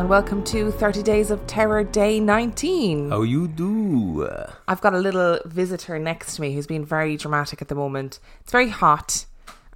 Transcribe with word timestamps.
And 0.00 0.08
welcome 0.08 0.42
to 0.44 0.72
30 0.72 1.02
Days 1.02 1.30
of 1.30 1.46
Terror 1.46 1.84
Day 1.84 2.20
19. 2.20 3.10
How 3.10 3.20
you 3.20 3.46
do? 3.46 4.26
I've 4.66 4.80
got 4.80 4.94
a 4.94 4.98
little 4.98 5.38
visitor 5.44 5.98
next 5.98 6.36
to 6.36 6.40
me 6.40 6.54
who's 6.54 6.66
been 6.66 6.86
very 6.86 7.18
dramatic 7.18 7.60
at 7.60 7.68
the 7.68 7.74
moment. 7.74 8.18
It's 8.40 8.50
very 8.50 8.70
hot, 8.70 9.26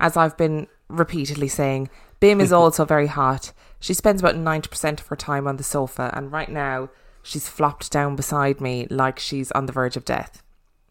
as 0.01 0.17
I've 0.17 0.35
been 0.39 0.67
repeatedly 0.89 1.49
saying. 1.49 1.91
Bim 2.21 2.41
is 2.41 2.53
also 2.55 2.87
very 2.87 3.09
hot. 3.09 3.53
She 3.81 3.93
spends 3.93 4.23
about 4.23 4.35
90% 4.35 5.01
of 5.01 5.07
her 5.09 5.17
time 5.17 5.47
on 5.47 5.59
the 5.59 5.63
sofa, 5.63 6.11
and 6.15 6.33
right 6.33 6.49
now 6.49 6.89
she's 7.23 7.47
flopped 7.47 7.93
down 7.93 8.17
beside 8.17 8.63
me 8.63 8.87
like 8.89 9.19
she's 9.19 9.53
on 9.53 9.67
the 9.67 9.75
verge 9.75 9.99
of 9.99 10.07
death. 10.07 10.43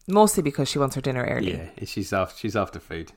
Mostly 0.06 0.44
because 0.44 0.68
she 0.68 0.78
wants 0.78 0.94
her 0.94 1.00
dinner 1.00 1.24
early. 1.24 1.54
Yeah, 1.54 1.70
she's 1.84 2.12
after 2.12 2.38
she's 2.38 2.54
after 2.54 2.78
food. 2.78 3.10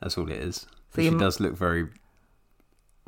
That's 0.00 0.18
all 0.18 0.28
it 0.28 0.38
is. 0.38 0.66
So 0.96 1.02
she 1.02 1.06
m- 1.06 1.18
does 1.18 1.38
look 1.38 1.54
very 1.54 1.90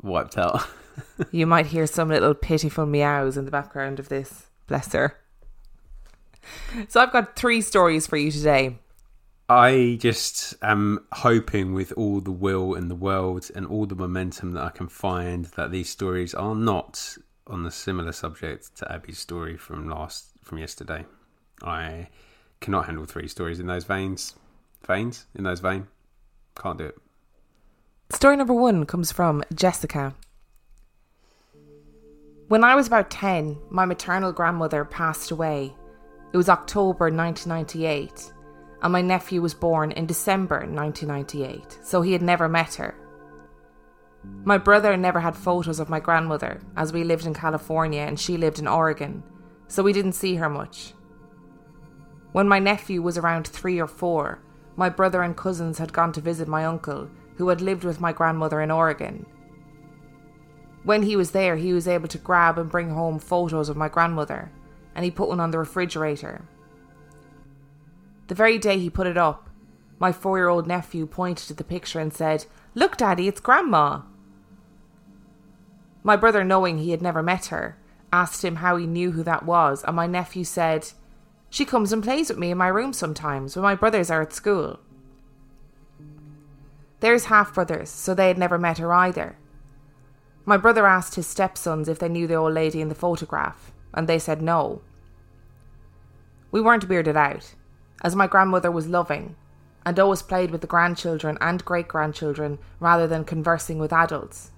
wiped 0.01 0.37
out. 0.37 0.65
You 1.31 1.45
might 1.47 1.67
hear 1.67 1.87
some 1.87 2.09
little 2.09 2.33
pitiful 2.33 2.85
meows 2.85 3.37
in 3.37 3.45
the 3.45 3.51
background 3.51 3.99
of 3.99 4.09
this. 4.09 4.47
Bless 4.67 4.93
her. 4.93 5.17
So 6.87 7.01
I've 7.01 7.11
got 7.11 7.35
three 7.35 7.61
stories 7.61 8.07
for 8.07 8.17
you 8.17 8.31
today. 8.31 8.77
I 9.49 9.97
just 9.99 10.55
am 10.61 11.05
hoping 11.11 11.73
with 11.73 11.91
all 11.93 12.21
the 12.21 12.31
will 12.31 12.75
in 12.75 12.87
the 12.87 12.95
world 12.95 13.49
and 13.55 13.65
all 13.65 13.87
the 13.87 13.95
momentum 13.95 14.51
that 14.51 14.63
I 14.63 14.69
can 14.69 14.87
find 14.87 15.45
that 15.55 15.71
these 15.71 15.89
stories 15.89 16.35
are 16.35 16.53
not 16.53 17.17
on 17.47 17.63
the 17.63 17.71
similar 17.71 18.11
subject 18.11 18.75
to 18.77 18.91
Abby's 18.91 19.17
story 19.17 19.57
from 19.57 19.89
last 19.89 20.27
from 20.43 20.59
yesterday. 20.59 21.05
I 21.63 22.09
cannot 22.61 22.85
handle 22.85 23.05
three 23.05 23.27
stories 23.27 23.59
in 23.59 23.65
those 23.65 23.85
veins. 23.85 24.35
Veins? 24.85 25.25
In 25.33 25.43
those 25.43 25.59
vein. 25.59 25.87
Can't 26.55 26.77
do 26.77 26.85
it. 26.85 26.97
Story 28.11 28.37
number 28.37 28.53
one 28.53 28.85
comes 28.85 29.11
from 29.11 29.43
Jessica. 29.53 30.13
When 32.49 32.63
I 32.63 32.73
was 32.73 32.87
about 32.87 33.11
10, 33.11 33.59
my 33.69 33.85
maternal 33.85 34.31
grandmother 34.31 34.83
passed 34.83 35.29
away. 35.29 35.75
It 36.33 36.37
was 36.37 36.49
October 36.49 37.11
1998, 37.11 38.33
and 38.81 38.91
my 38.91 39.03
nephew 39.03 39.39
was 39.39 39.53
born 39.53 39.91
in 39.91 40.07
December 40.07 40.61
1998, 40.61 41.77
so 41.83 42.01
he 42.01 42.11
had 42.11 42.23
never 42.23 42.49
met 42.49 42.73
her. 42.73 42.95
My 44.43 44.57
brother 44.57 44.97
never 44.97 45.19
had 45.19 45.35
photos 45.35 45.79
of 45.79 45.91
my 45.91 45.99
grandmother, 45.99 46.59
as 46.75 46.91
we 46.91 47.03
lived 47.03 47.27
in 47.27 47.35
California 47.35 48.01
and 48.01 48.19
she 48.19 48.35
lived 48.35 48.57
in 48.57 48.67
Oregon, 48.67 49.21
so 49.67 49.83
we 49.83 49.93
didn't 49.93 50.13
see 50.13 50.33
her 50.37 50.49
much. 50.49 50.95
When 52.31 52.47
my 52.47 52.57
nephew 52.57 53.03
was 53.03 53.19
around 53.19 53.45
three 53.45 53.79
or 53.79 53.87
four, 53.87 54.41
my 54.75 54.89
brother 54.89 55.21
and 55.21 55.37
cousins 55.37 55.77
had 55.77 55.93
gone 55.93 56.13
to 56.13 56.19
visit 56.19 56.47
my 56.47 56.65
uncle, 56.65 57.11
who 57.35 57.49
had 57.49 57.61
lived 57.61 57.83
with 57.83 58.01
my 58.01 58.11
grandmother 58.11 58.59
in 58.59 58.71
Oregon. 58.71 59.27
When 60.89 61.03
he 61.03 61.15
was 61.15 61.29
there, 61.29 61.55
he 61.55 61.71
was 61.71 61.87
able 61.87 62.07
to 62.07 62.17
grab 62.17 62.57
and 62.57 62.67
bring 62.67 62.89
home 62.89 63.19
photos 63.19 63.69
of 63.69 63.77
my 63.77 63.89
grandmother, 63.89 64.51
and 64.95 65.05
he 65.05 65.11
put 65.11 65.29
one 65.29 65.39
on 65.39 65.51
the 65.51 65.59
refrigerator. 65.59 66.41
The 68.25 68.33
very 68.33 68.57
day 68.57 68.79
he 68.79 68.89
put 68.89 69.05
it 69.05 69.15
up, 69.15 69.51
my 69.99 70.11
four 70.11 70.39
year 70.39 70.47
old 70.47 70.65
nephew 70.65 71.05
pointed 71.05 71.47
to 71.47 71.53
the 71.53 71.63
picture 71.63 71.99
and 71.99 72.11
said, 72.11 72.47
Look, 72.73 72.97
Daddy, 72.97 73.27
it's 73.27 73.39
Grandma. 73.39 74.01
My 76.01 76.15
brother, 76.15 76.43
knowing 76.43 76.79
he 76.79 76.89
had 76.89 77.03
never 77.03 77.21
met 77.21 77.45
her, 77.53 77.77
asked 78.11 78.43
him 78.43 78.55
how 78.55 78.75
he 78.75 78.87
knew 78.87 79.11
who 79.11 79.21
that 79.21 79.45
was, 79.45 79.83
and 79.83 79.95
my 79.95 80.07
nephew 80.07 80.43
said, 80.43 80.87
She 81.51 81.65
comes 81.65 81.93
and 81.93 82.03
plays 82.03 82.29
with 82.29 82.39
me 82.39 82.49
in 82.49 82.57
my 82.57 82.67
room 82.67 82.93
sometimes 82.93 83.55
when 83.55 83.61
my 83.61 83.75
brothers 83.75 84.09
are 84.09 84.23
at 84.23 84.33
school. 84.33 84.79
There's 86.99 87.25
half 87.25 87.53
brothers, 87.53 87.91
so 87.91 88.15
they 88.15 88.27
had 88.27 88.39
never 88.39 88.57
met 88.57 88.79
her 88.79 88.91
either. 88.91 89.37
My 90.49 90.57
brother 90.57 90.87
asked 90.87 91.13
his 91.13 91.27
stepsons 91.27 91.87
if 91.87 91.99
they 91.99 92.09
knew 92.09 92.25
the 92.25 92.33
old 92.33 92.55
lady 92.55 92.81
in 92.81 92.89
the 92.89 92.95
photograph, 92.95 93.71
and 93.93 94.09
they 94.09 94.17
said 94.17 94.41
no. 94.41 94.81
We 96.49 96.59
weren't 96.59 96.89
weirded 96.89 97.15
out, 97.15 97.53
as 98.03 98.15
my 98.15 98.25
grandmother 98.25 98.71
was 98.71 98.87
loving 98.87 99.35
and 99.85 99.99
always 99.99 100.23
played 100.23 100.49
with 100.49 100.61
the 100.61 100.65
grandchildren 100.65 101.37
and 101.39 101.63
great 101.63 101.87
grandchildren 101.87 102.57
rather 102.79 103.05
than 103.05 103.25
conversing 103.25 103.77
with 103.77 103.93
adults. 103.93 104.49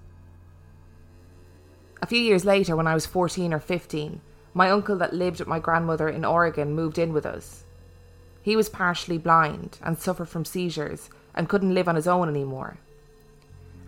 A 2.00 2.06
few 2.06 2.20
years 2.20 2.46
later, 2.46 2.74
when 2.74 2.86
I 2.86 2.94
was 2.94 3.04
14 3.04 3.52
or 3.52 3.60
15, 3.60 4.22
my 4.54 4.70
uncle 4.70 4.96
that 4.96 5.12
lived 5.12 5.40
with 5.40 5.48
my 5.48 5.58
grandmother 5.58 6.08
in 6.08 6.24
Oregon 6.24 6.72
moved 6.72 6.96
in 6.96 7.12
with 7.12 7.26
us. 7.26 7.64
He 8.40 8.56
was 8.56 8.70
partially 8.70 9.18
blind 9.18 9.78
and 9.82 9.98
suffered 9.98 10.30
from 10.30 10.46
seizures 10.46 11.10
and 11.34 11.50
couldn't 11.50 11.74
live 11.74 11.86
on 11.86 11.96
his 11.96 12.08
own 12.08 12.30
anymore. 12.30 12.78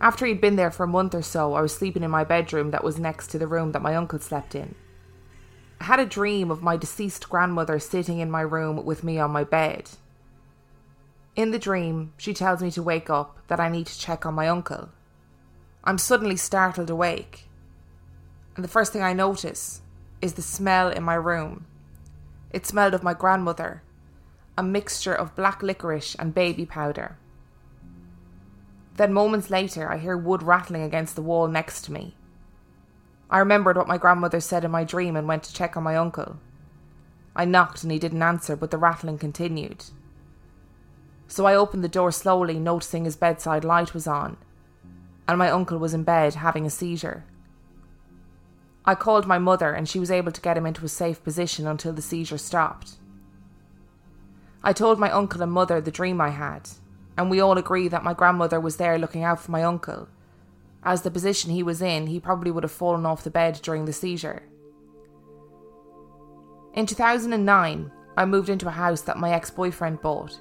After 0.05 0.27
he'd 0.27 0.39
been 0.39 0.55
there 0.55 0.69
for 0.69 0.83
a 0.83 0.87
month 0.87 1.15
or 1.15 1.23
so, 1.23 1.55
I 1.55 1.61
was 1.61 1.73
sleeping 1.73 2.03
in 2.03 2.11
my 2.11 2.23
bedroom 2.23 2.69
that 2.69 2.83
was 2.83 2.99
next 2.99 3.29
to 3.29 3.39
the 3.39 3.47
room 3.47 3.71
that 3.71 3.81
my 3.81 3.95
uncle 3.95 4.19
slept 4.19 4.53
in. 4.53 4.75
I 5.81 5.85
had 5.85 5.99
a 5.99 6.05
dream 6.05 6.51
of 6.51 6.61
my 6.61 6.77
deceased 6.77 7.27
grandmother 7.27 7.79
sitting 7.79 8.19
in 8.19 8.29
my 8.29 8.41
room 8.41 8.85
with 8.85 9.03
me 9.03 9.17
on 9.17 9.31
my 9.31 9.43
bed. 9.43 9.89
In 11.35 11.49
the 11.49 11.57
dream, 11.57 12.13
she 12.17 12.35
tells 12.35 12.61
me 12.61 12.69
to 12.69 12.83
wake 12.83 13.09
up, 13.09 13.39
that 13.47 13.59
I 13.59 13.67
need 13.67 13.87
to 13.87 13.97
check 13.97 14.27
on 14.27 14.35
my 14.35 14.47
uncle. 14.47 14.89
I'm 15.83 15.97
suddenly 15.97 16.35
startled 16.35 16.91
awake, 16.91 17.49
and 18.55 18.63
the 18.63 18.69
first 18.69 18.93
thing 18.93 19.01
I 19.01 19.13
notice 19.13 19.81
is 20.21 20.35
the 20.35 20.43
smell 20.43 20.89
in 20.89 21.01
my 21.01 21.15
room. 21.15 21.65
It 22.51 22.67
smelled 22.67 22.93
of 22.93 23.01
my 23.01 23.15
grandmother, 23.15 23.81
a 24.55 24.61
mixture 24.61 25.15
of 25.15 25.35
black 25.35 25.63
licorice 25.63 26.13
and 26.19 26.35
baby 26.35 26.67
powder. 26.67 27.17
Then, 28.95 29.13
moments 29.13 29.49
later, 29.49 29.91
I 29.91 29.97
hear 29.97 30.17
wood 30.17 30.41
rattling 30.41 30.83
against 30.83 31.15
the 31.15 31.21
wall 31.21 31.47
next 31.47 31.83
to 31.83 31.91
me. 31.91 32.15
I 33.29 33.39
remembered 33.39 33.75
what 33.75 33.87
my 33.87 33.97
grandmother 33.97 34.39
said 34.39 34.63
in 34.63 34.71
my 34.71 34.83
dream 34.83 35.15
and 35.15 35.27
went 35.27 35.43
to 35.43 35.53
check 35.53 35.75
on 35.75 35.83
my 35.83 35.95
uncle. 35.97 36.37
I 37.35 37.43
knocked 37.43 37.83
and 37.83 37.91
he 37.91 37.99
didn't 37.99 38.21
answer, 38.21 38.55
but 38.55 38.71
the 38.71 38.77
rattling 38.77 39.17
continued. 39.17 39.85
So 41.27 41.45
I 41.45 41.55
opened 41.55 41.83
the 41.83 41.89
door 41.89 42.11
slowly, 42.11 42.59
noticing 42.59 43.03
his 43.03 43.17
bedside 43.17 43.65
light 43.65 43.93
was 43.93 44.07
on, 44.07 44.37
and 45.27 45.37
my 45.37 45.49
uncle 45.49 45.77
was 45.77 45.93
in 45.93 46.03
bed 46.03 46.35
having 46.35 46.65
a 46.65 46.69
seizure. 46.69 47.25
I 48.85 48.95
called 48.95 49.25
my 49.25 49.39
mother, 49.39 49.73
and 49.73 49.89
she 49.89 49.99
was 49.99 50.11
able 50.11 50.31
to 50.31 50.41
get 50.41 50.57
him 50.57 50.67
into 50.67 50.85
a 50.85 50.89
safe 50.89 51.23
position 51.23 51.67
until 51.67 51.91
the 51.91 52.01
seizure 52.01 52.37
stopped. 52.37 52.93
I 54.63 54.71
told 54.71 54.99
my 54.99 55.11
uncle 55.11 55.41
and 55.41 55.51
mother 55.51 55.81
the 55.81 55.91
dream 55.91 56.21
I 56.21 56.29
had, 56.29 56.69
and 57.17 57.29
we 57.29 57.39
all 57.39 57.57
agree 57.57 57.87
that 57.87 58.03
my 58.03 58.13
grandmother 58.13 58.59
was 58.59 58.77
there 58.77 58.97
looking 58.97 59.23
out 59.23 59.39
for 59.39 59.51
my 59.51 59.63
uncle. 59.63 60.07
As 60.83 61.01
the 61.01 61.11
position 61.11 61.51
he 61.51 61.63
was 61.63 61.81
in, 61.81 62.07
he 62.07 62.19
probably 62.19 62.51
would 62.51 62.63
have 62.63 62.71
fallen 62.71 63.05
off 63.05 63.23
the 63.23 63.31
bed 63.31 63.59
during 63.63 63.85
the 63.85 63.93
seizure. 63.93 64.43
In 66.73 66.85
2009, 66.85 67.91
I 68.17 68.25
moved 68.25 68.49
into 68.49 68.67
a 68.67 68.71
house 68.71 69.01
that 69.01 69.17
my 69.17 69.31
ex 69.31 69.49
boyfriend 69.49 70.01
bought. 70.01 70.39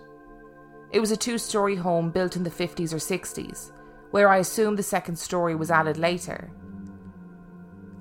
It 0.90 1.00
was 1.00 1.10
a 1.10 1.16
two 1.16 1.38
story 1.38 1.76
home 1.76 2.10
built 2.10 2.36
in 2.36 2.42
the 2.42 2.50
50s 2.50 2.92
or 2.92 2.96
60s, 2.96 3.72
where 4.10 4.28
I 4.28 4.38
assume 4.38 4.76
the 4.76 4.82
second 4.82 5.16
story 5.16 5.54
was 5.54 5.70
added 5.70 5.96
later. 5.96 6.50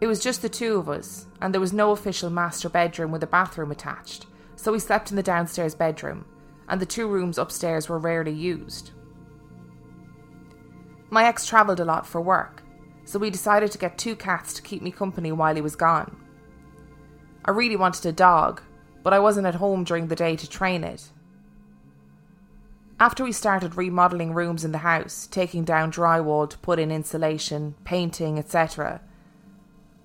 It 0.02 0.08
was 0.08 0.20
just 0.20 0.42
the 0.42 0.50
two 0.50 0.78
of 0.78 0.90
us, 0.90 1.28
and 1.42 1.54
there 1.54 1.62
was 1.62 1.74
no 1.74 1.92
official 1.92 2.30
master 2.30 2.70
bedroom 2.70 3.12
with 3.12 3.24
a 3.24 3.28
bathroom 3.28 3.72
attached, 3.72 4.26
so 4.56 4.72
we 4.72 4.80
slept 4.80 5.12
in 5.12 5.16
the 5.16 5.24
downstairs 5.24 5.76
bedroom, 5.76 6.26
and 6.68 6.82
the 6.82 6.86
two 6.86 7.08
rooms 7.08 7.38
upstairs 7.38 7.90
were 7.90 8.00
rarely 8.00 8.34
used. 8.34 8.92
My 11.10 11.26
ex 11.26 11.46
travelled 11.46 11.80
a 11.80 11.86
lot 11.86 12.08
for 12.08 12.22
work, 12.22 12.64
so 13.06 13.20
we 13.20 13.30
decided 13.30 13.72
to 13.72 13.78
get 13.78 13.98
two 13.98 14.16
cats 14.16 14.54
to 14.54 14.62
keep 14.62 14.82
me 14.82 14.92
company 14.92 15.32
while 15.32 15.56
he 15.56 15.62
was 15.62 15.76
gone. 15.76 16.16
I 17.46 17.52
really 17.52 17.76
wanted 17.76 18.06
a 18.06 18.12
dog, 18.12 18.62
but 19.04 19.14
I 19.14 19.20
wasn't 19.20 19.48
at 19.48 19.56
home 19.56 19.84
during 19.84 20.08
the 20.08 20.16
day 20.16 20.36
to 20.36 20.50
train 20.50 20.84
it. 20.84 21.12
After 23.00 23.24
we 23.24 23.34
started 23.34 23.76
remodelling 23.76 24.34
rooms 24.34 24.64
in 24.64 24.72
the 24.72 24.78
house, 24.80 25.28
taking 25.28 25.66
down 25.66 25.92
drywall 25.92 26.50
to 26.50 26.58
put 26.60 26.80
in 26.80 26.90
insulation, 26.90 27.76
painting, 27.84 28.40
etc., 28.40 29.02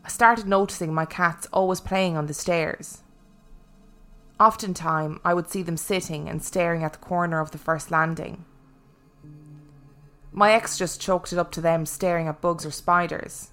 I 0.05 0.09
started 0.09 0.49
noticing 0.49 0.93
my 0.93 1.05
cats 1.05 1.47
always 1.53 1.81
playing 1.81 2.17
on 2.17 2.27
the 2.27 2.35
stairs. 2.35 3.03
Oftentimes, 4.41 5.19
I 5.25 5.35
would 5.35 5.51
see 5.51 5.63
them 5.63 5.77
sitting 5.77 6.29
and 6.29 6.43
staring 6.43 6.85
at 6.85 6.93
the 6.93 6.99
corner 6.99 7.41
of 7.41 7.51
the 7.51 7.59
first 7.59 7.91
landing. 7.91 8.45
My 10.33 10.53
ex 10.53 10.79
just 10.79 11.01
chalked 11.01 11.33
it 11.33 11.39
up 11.39 11.51
to 11.53 11.61
them 11.61 11.87
staring 11.87 12.29
at 12.29 12.41
bugs 12.41 12.65
or 12.65 12.71
spiders. 12.71 13.51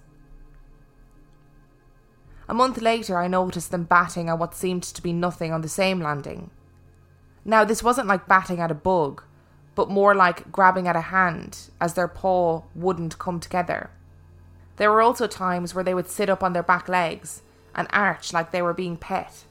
A 2.47 2.53
month 2.53 2.79
later, 2.79 3.17
I 3.17 3.27
noticed 3.27 3.71
them 3.71 3.85
batting 3.85 4.29
at 4.29 4.37
what 4.37 4.53
seemed 4.53 4.83
to 4.83 5.01
be 5.01 5.11
nothing 5.11 5.51
on 5.51 5.61
the 5.61 5.69
same 5.69 5.99
landing. 5.99 6.51
Now, 7.43 7.63
this 7.63 7.81
wasn't 7.81 8.07
like 8.07 8.27
batting 8.27 8.59
at 8.59 8.69
a 8.69 8.75
bug, 8.75 9.23
but 9.73 9.89
more 9.89 10.13
like 10.13 10.51
grabbing 10.51 10.88
at 10.88 10.95
a 10.95 11.01
hand 11.01 11.71
as 11.81 11.95
their 11.95 12.07
paw 12.07 12.61
wouldn't 12.75 13.17
come 13.17 13.39
together. 13.39 13.89
There 14.77 14.91
were 14.91 15.01
also 15.01 15.25
times 15.25 15.73
where 15.73 15.83
they 15.83 15.95
would 15.95 16.09
sit 16.09 16.29
up 16.29 16.43
on 16.43 16.53
their 16.53 16.63
back 16.63 16.88
legs 16.88 17.41
and 17.73 17.88
arch 17.91 18.31
like 18.33 18.51
they 18.51 18.61
were 18.61 18.73
being 18.73 18.97
pet. 18.97 19.45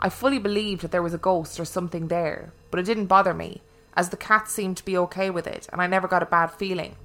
I 0.00 0.08
fully 0.08 0.38
believed 0.38 0.82
that 0.82 0.90
there 0.90 1.02
was 1.02 1.14
a 1.14 1.18
ghost 1.18 1.58
or 1.58 1.64
something 1.64 2.08
there, 2.08 2.52
but 2.70 2.78
it 2.78 2.84
didn't 2.84 3.06
bother 3.06 3.32
me, 3.32 3.62
as 3.96 4.10
the 4.10 4.16
cat 4.16 4.48
seemed 4.48 4.76
to 4.76 4.84
be 4.84 4.96
okay 4.98 5.30
with 5.30 5.46
it 5.46 5.68
and 5.72 5.80
I 5.80 5.86
never 5.86 6.06
got 6.06 6.22
a 6.22 6.26
bad 6.26 6.50
feeling. 6.50 6.96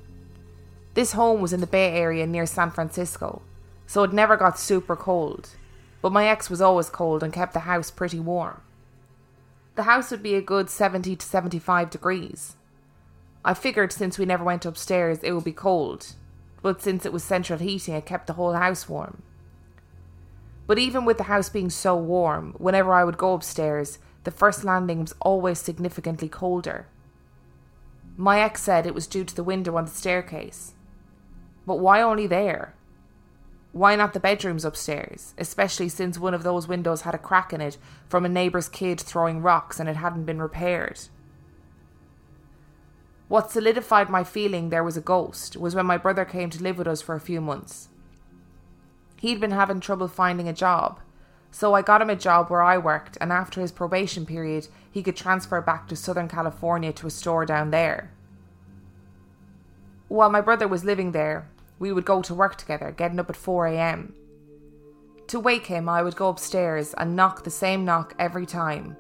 This 0.94 1.14
home 1.14 1.42
was 1.42 1.54
in 1.54 1.62
the 1.62 1.68
Bay 1.68 1.94
Area 1.94 2.28
near 2.28 2.46
San 2.46 2.70
Francisco, 2.70 3.42
so 3.88 4.04
it 4.04 4.12
never 4.12 4.36
got 4.36 4.60
super 4.60 4.98
cold, 4.98 5.52
but 6.02 6.12
my 6.12 6.28
ex 6.28 6.50
was 6.50 6.62
always 6.62 6.90
cold 6.90 7.24
and 7.24 7.32
kept 7.32 7.54
the 7.54 7.60
house 7.62 7.90
pretty 7.90 8.20
warm. 8.20 8.62
The 9.76 9.84
house 9.84 10.12
would 10.12 10.22
be 10.22 10.36
a 10.36 10.42
good 10.42 10.70
70 10.70 11.16
to 11.16 11.26
75 11.26 11.90
degrees. 11.90 12.58
I 13.46 13.54
figured 13.54 13.94
since 13.94 14.20
we 14.20 14.26
never 14.26 14.44
went 14.44 14.66
upstairs 14.66 15.20
it 15.24 15.32
would 15.32 15.46
be 15.46 15.54
cold, 15.54 16.14
but 16.62 16.82
since 16.82 17.06
it 17.06 17.14
was 17.14 17.24
central 17.24 17.58
heating, 17.58 17.96
it 17.96 18.06
kept 18.06 18.28
the 18.28 18.34
whole 18.34 18.54
house 18.54 18.90
warm. 18.90 19.24
But 20.68 20.80
even 20.80 21.06
with 21.06 21.18
the 21.18 21.24
house 21.26 21.50
being 21.50 21.70
so 21.70 21.96
warm, 21.96 22.54
whenever 22.58 22.94
I 22.94 23.04
would 23.04 23.18
go 23.18 23.34
upstairs, 23.34 24.00
the 24.24 24.32
first 24.32 24.64
landing 24.64 25.02
was 25.02 25.14
always 25.20 25.60
significantly 25.60 26.30
colder. 26.30 26.88
My 28.18 28.40
ex 28.40 28.62
said 28.62 28.86
it 28.86 28.94
was 28.94 29.08
due 29.08 29.24
to 29.24 29.36
the 29.36 29.44
window 29.44 29.76
on 29.78 29.86
the 29.86 29.92
staircase. 29.92 30.74
But 31.66 31.80
why 31.80 32.02
only 32.02 32.28
there? 32.28 32.76
Why 33.72 33.96
not 33.96 34.14
the 34.14 34.20
bedrooms 34.20 34.66
upstairs, 34.66 35.34
especially 35.38 35.88
since 35.88 36.20
one 36.20 36.34
of 36.34 36.44
those 36.44 36.68
windows 36.68 37.02
had 37.02 37.16
a 37.16 37.20
crack 37.20 37.54
in 37.54 37.62
it 37.62 37.78
from 38.10 38.26
a 38.26 38.30
neighbour's 38.30 38.68
kid 38.68 39.00
throwing 39.00 39.42
rocks 39.42 39.80
and 39.80 39.88
it 39.88 39.96
hadn't 39.96 40.26
been 40.26 40.42
repaired? 40.42 41.00
What 43.30 43.50
solidified 43.50 44.10
my 44.10 44.26
feeling 44.26 44.70
there 44.70 44.84
was 44.84 44.98
a 44.98 45.02
ghost 45.02 45.56
was 45.56 45.74
when 45.74 45.86
my 45.86 45.98
brother 45.98 46.26
came 46.26 46.50
to 46.50 46.62
live 46.62 46.78
with 46.78 46.88
us 46.88 47.02
for 47.02 47.16
a 47.16 47.20
few 47.22 47.40
months. 47.40 47.88
He'd 49.22 49.40
been 49.40 49.52
having 49.52 49.80
trouble 49.80 50.08
finding 50.08 50.48
a 50.48 50.54
job, 50.54 51.00
so 51.52 51.76
I 51.76 51.84
got 51.84 52.02
him 52.02 52.10
a 52.10 52.16
job 52.16 52.50
where 52.50 52.64
I 52.64 52.80
worked, 52.80 53.20
and 53.22 53.32
after 53.32 53.62
his 53.62 53.72
probation 53.72 54.26
period, 54.26 54.68
he 54.90 55.04
could 55.04 55.16
transfer 55.16 55.62
back 55.62 55.88
to 55.90 55.96
Southern 55.96 56.28
California 56.28 56.92
to 56.94 57.06
a 57.06 57.12
store 57.12 57.46
down 57.46 57.70
there. 57.70 58.10
While 60.08 60.32
my 60.32 60.42
brother 60.42 60.68
was 60.68 60.84
living 60.84 61.12
there, 61.12 61.48
we 61.78 61.92
would 61.92 62.04
go 62.04 62.24
to 62.24 62.34
work 62.34 62.56
together, 62.56 62.90
getting 62.90 63.20
up 63.20 63.30
at 63.30 63.36
4am. 63.36 64.14
To 65.28 65.40
wake 65.40 65.68
him, 65.68 65.88
I 65.88 66.02
would 66.02 66.16
go 66.16 66.30
upstairs 66.30 66.96
and 66.98 67.16
knock 67.16 67.44
the 67.44 67.52
same 67.52 67.86
knock 67.86 68.16
every 68.18 68.48
time 68.48 68.98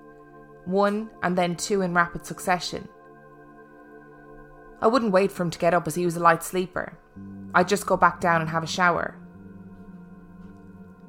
one 0.65 1.09
and 1.23 1.35
then 1.35 1.55
two 1.55 1.81
in 1.81 1.95
rapid 1.95 2.27
succession. 2.27 2.87
I 4.83 4.85
wouldn't 4.85 5.13
wait 5.13 5.31
for 5.31 5.41
him 5.41 5.49
to 5.49 5.57
get 5.57 5.73
up 5.73 5.87
as 5.87 5.95
he 5.95 6.05
was 6.05 6.15
a 6.15 6.19
light 6.19 6.43
sleeper. 6.43 6.95
I'd 7.55 7.67
just 7.67 7.87
go 7.87 7.97
back 7.97 8.21
down 8.21 8.41
and 8.41 8.49
have 8.51 8.63
a 8.63 8.67
shower. 8.67 9.17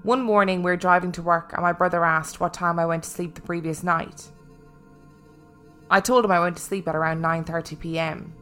One 0.02 0.22
morning 0.22 0.64
we 0.64 0.70
were 0.72 0.76
driving 0.76 1.12
to 1.12 1.22
work 1.22 1.52
and 1.52 1.62
my 1.62 1.72
brother 1.72 2.04
asked 2.04 2.40
what 2.40 2.52
time 2.52 2.78
I 2.81 2.87
went 2.87 3.04
to 3.04 3.10
sleep 3.10 3.34
the 3.34 3.40
previous 3.40 3.84
night. 3.84 4.31
I 5.88 6.00
told 6.00 6.25
him 6.25 6.32
I 6.32 6.40
went 6.40 6.56
to 6.56 6.62
sleep 6.62 6.88
at 6.88 6.96
around 6.96 7.22
9:30 7.22 7.78
p.m. 7.78 8.34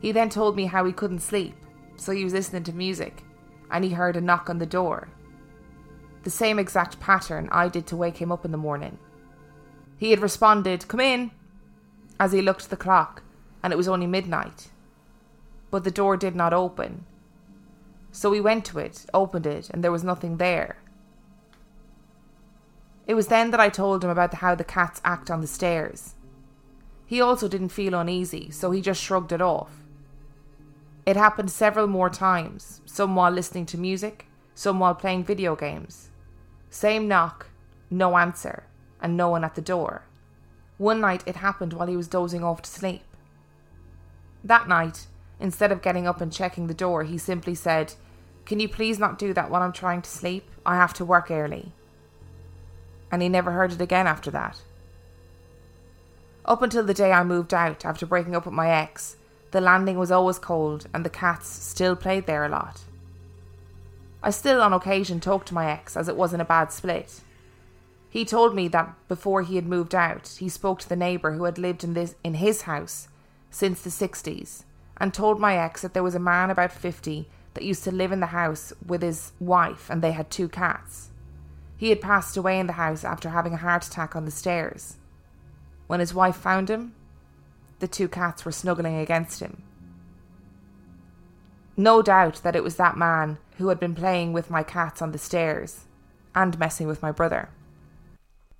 He 0.00 0.12
then 0.12 0.28
told 0.28 0.56
me 0.56 0.66
how 0.66 0.84
he 0.84 0.92
couldn't 0.92 1.20
sleep, 1.20 1.54
so 1.96 2.12
he 2.12 2.24
was 2.24 2.34
listening 2.34 2.64
to 2.64 2.74
music 2.74 3.22
and 3.70 3.84
he 3.84 3.90
heard 3.92 4.16
a 4.16 4.20
knock 4.20 4.50
on 4.50 4.58
the 4.58 4.66
door. 4.66 5.08
The 6.24 6.30
same 6.30 6.58
exact 6.58 7.00
pattern 7.00 7.48
I 7.50 7.68
did 7.68 7.86
to 7.86 7.96
wake 7.96 8.18
him 8.18 8.30
up 8.30 8.44
in 8.44 8.50
the 8.50 8.58
morning. 8.58 8.98
He 9.96 10.10
had 10.10 10.20
responded, 10.20 10.88
"Come 10.88 11.00
in," 11.00 11.30
as 12.18 12.32
he 12.32 12.42
looked 12.42 12.64
at 12.64 12.70
the 12.70 12.76
clock 12.76 13.22
and 13.62 13.72
it 13.72 13.76
was 13.76 13.88
only 13.88 14.06
midnight. 14.06 14.70
But 15.70 15.84
the 15.84 15.90
door 15.90 16.18
did 16.18 16.36
not 16.36 16.52
open. 16.52 17.06
So 18.12 18.30
we 18.30 18.40
went 18.40 18.64
to 18.66 18.78
it, 18.78 19.06
opened 19.14 19.46
it, 19.46 19.70
and 19.70 19.84
there 19.84 19.92
was 19.92 20.04
nothing 20.04 20.36
there. 20.36 20.78
It 23.06 23.14
was 23.14 23.28
then 23.28 23.50
that 23.50 23.60
I 23.60 23.68
told 23.68 24.04
him 24.04 24.10
about 24.10 24.34
how 24.34 24.54
the 24.54 24.64
cats 24.64 25.00
act 25.04 25.30
on 25.30 25.40
the 25.40 25.46
stairs. 25.46 26.14
He 27.06 27.20
also 27.20 27.48
didn't 27.48 27.70
feel 27.70 27.94
uneasy, 27.94 28.50
so 28.50 28.70
he 28.70 28.80
just 28.80 29.02
shrugged 29.02 29.32
it 29.32 29.40
off. 29.40 29.80
It 31.06 31.16
happened 31.16 31.50
several 31.50 31.86
more 31.86 32.10
times, 32.10 32.80
some 32.84 33.16
while 33.16 33.32
listening 33.32 33.66
to 33.66 33.78
music, 33.78 34.26
some 34.54 34.78
while 34.78 34.94
playing 34.94 35.24
video 35.24 35.56
games. 35.56 36.10
Same 36.68 37.08
knock, 37.08 37.48
no 37.90 38.16
answer, 38.16 38.64
and 39.00 39.16
no 39.16 39.28
one 39.28 39.42
at 39.42 39.56
the 39.56 39.60
door. 39.60 40.04
One 40.78 41.00
night 41.00 41.24
it 41.26 41.36
happened 41.36 41.72
while 41.72 41.88
he 41.88 41.96
was 41.96 42.06
dozing 42.06 42.44
off 42.44 42.62
to 42.62 42.70
sleep. 42.70 43.02
That 44.44 44.68
night, 44.68 45.08
instead 45.40 45.72
of 45.72 45.82
getting 45.82 46.06
up 46.06 46.20
and 46.20 46.32
checking 46.32 46.66
the 46.66 46.74
door, 46.74 47.04
he 47.04 47.18
simply 47.18 47.54
said, 47.54 47.94
Can 48.44 48.60
you 48.60 48.68
please 48.68 48.98
not 48.98 49.18
do 49.18 49.32
that 49.32 49.50
while 49.50 49.62
I'm 49.62 49.72
trying 49.72 50.02
to 50.02 50.10
sleep? 50.10 50.48
I 50.64 50.76
have 50.76 50.92
to 50.94 51.04
work 51.04 51.30
early. 51.30 51.72
And 53.10 53.22
he 53.22 53.28
never 53.28 53.52
heard 53.52 53.72
it 53.72 53.80
again 53.80 54.06
after 54.06 54.30
that. 54.30 54.60
Up 56.44 56.62
until 56.62 56.84
the 56.84 56.94
day 56.94 57.12
I 57.12 57.24
moved 57.24 57.52
out 57.52 57.84
after 57.84 58.06
breaking 58.06 58.36
up 58.36 58.44
with 58.44 58.54
my 58.54 58.70
ex, 58.70 59.16
the 59.50 59.60
landing 59.60 59.98
was 59.98 60.12
always 60.12 60.38
cold 60.38 60.86
and 60.94 61.04
the 61.04 61.10
cats 61.10 61.48
still 61.48 61.96
played 61.96 62.26
there 62.26 62.44
a 62.44 62.48
lot. 62.48 62.82
I 64.22 64.30
still 64.30 64.60
on 64.60 64.72
occasion 64.72 65.18
talked 65.18 65.48
to 65.48 65.54
my 65.54 65.70
ex 65.70 65.96
as 65.96 66.08
it 66.08 66.16
wasn't 66.16 66.42
a 66.42 66.46
bad 66.46 66.72
split. 66.72 67.22
He 68.10 68.24
told 68.24 68.54
me 68.54 68.68
that 68.68 68.94
before 69.08 69.42
he 69.42 69.56
had 69.56 69.66
moved 69.66 69.94
out, 69.94 70.36
he 70.38 70.48
spoke 70.48 70.80
to 70.80 70.88
the 70.88 70.96
neighbour 70.96 71.32
who 71.32 71.44
had 71.44 71.58
lived 71.58 71.84
in 71.84 71.94
this 71.94 72.14
in 72.22 72.34
his 72.34 72.62
house 72.62 73.08
since 73.50 73.80
the 73.80 73.90
60s 73.90 74.64
and 75.00 75.14
told 75.14 75.40
my 75.40 75.56
ex 75.56 75.80
that 75.80 75.94
there 75.94 76.02
was 76.02 76.14
a 76.14 76.20
man 76.20 76.50
about 76.50 76.70
50 76.70 77.26
that 77.54 77.64
used 77.64 77.82
to 77.84 77.90
live 77.90 78.12
in 78.12 78.20
the 78.20 78.26
house 78.26 78.72
with 78.86 79.02
his 79.02 79.32
wife 79.40 79.88
and 79.90 80.02
they 80.02 80.12
had 80.12 80.30
two 80.30 80.48
cats. 80.48 81.10
He 81.76 81.88
had 81.88 82.02
passed 82.02 82.36
away 82.36 82.60
in 82.60 82.66
the 82.66 82.74
house 82.74 83.02
after 83.02 83.30
having 83.30 83.54
a 83.54 83.58
heart 83.58 83.86
attack 83.86 84.14
on 84.14 84.26
the 84.26 84.30
stairs. 84.30 84.98
When 85.86 85.98
his 85.98 86.14
wife 86.14 86.36
found 86.36 86.68
him, 86.68 86.94
the 87.78 87.88
two 87.88 88.06
cats 88.06 88.44
were 88.44 88.52
snuggling 88.52 88.98
against 88.98 89.40
him. 89.40 89.62
No 91.76 92.02
doubt 92.02 92.42
that 92.42 92.54
it 92.54 92.62
was 92.62 92.76
that 92.76 92.98
man 92.98 93.38
who 93.56 93.68
had 93.68 93.80
been 93.80 93.94
playing 93.94 94.34
with 94.34 94.50
my 94.50 94.62
cats 94.62 95.00
on 95.00 95.12
the 95.12 95.18
stairs 95.18 95.86
and 96.34 96.58
messing 96.58 96.86
with 96.86 97.00
my 97.00 97.10
brother. 97.10 97.48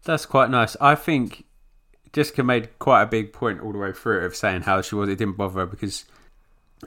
That's 0.04 0.24
quite 0.24 0.48
nice. 0.48 0.74
I 0.80 0.94
think 0.94 1.44
Jessica 2.14 2.42
made 2.42 2.78
quite 2.78 3.02
a 3.02 3.06
big 3.06 3.34
point 3.34 3.60
all 3.60 3.72
the 3.72 3.78
way 3.78 3.92
through 3.92 4.24
of 4.24 4.34
saying 4.34 4.62
how 4.62 4.80
she 4.80 4.94
was 4.94 5.10
it 5.10 5.16
didn't 5.16 5.36
bother 5.36 5.60
her 5.60 5.66
because 5.66 6.06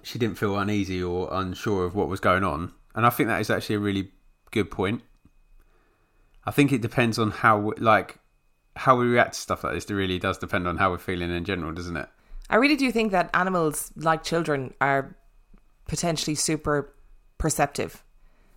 she 0.02 0.18
didn't 0.18 0.38
feel 0.38 0.58
uneasy 0.58 1.04
or 1.04 1.30
unsure 1.32 1.86
of 1.86 1.96
what 1.96 2.08
was 2.08 2.20
going 2.20 2.44
on. 2.44 2.72
And 2.96 3.06
I 3.06 3.10
think 3.10 3.28
that 3.30 3.42
is 3.42 3.50
actually 3.50 3.76
a 3.76 3.80
really 3.80 4.12
good 4.52 4.72
point. 4.72 5.02
I 6.46 6.52
think 6.52 6.72
it 6.72 6.82
depends 6.82 7.18
on 7.20 7.32
how 7.32 7.74
like 7.78 8.20
how 8.76 8.98
we 8.98 9.06
react 9.06 9.34
to 9.34 9.40
stuff 9.40 9.64
like 9.64 9.74
this. 9.74 9.86
It 9.86 9.94
really 9.94 10.20
does 10.20 10.38
depend 10.38 10.68
on 10.68 10.78
how 10.78 10.92
we're 10.92 10.98
feeling 10.98 11.30
in 11.32 11.46
general, 11.46 11.72
doesn't 11.72 11.96
it? 11.96 12.10
I 12.50 12.58
really 12.58 12.76
do 12.76 12.92
think 12.92 13.12
that 13.12 13.30
animals, 13.34 13.92
like 13.96 14.24
children, 14.24 14.74
are 14.82 15.16
potentially 15.88 16.36
super 16.36 16.94
perceptive 17.38 18.04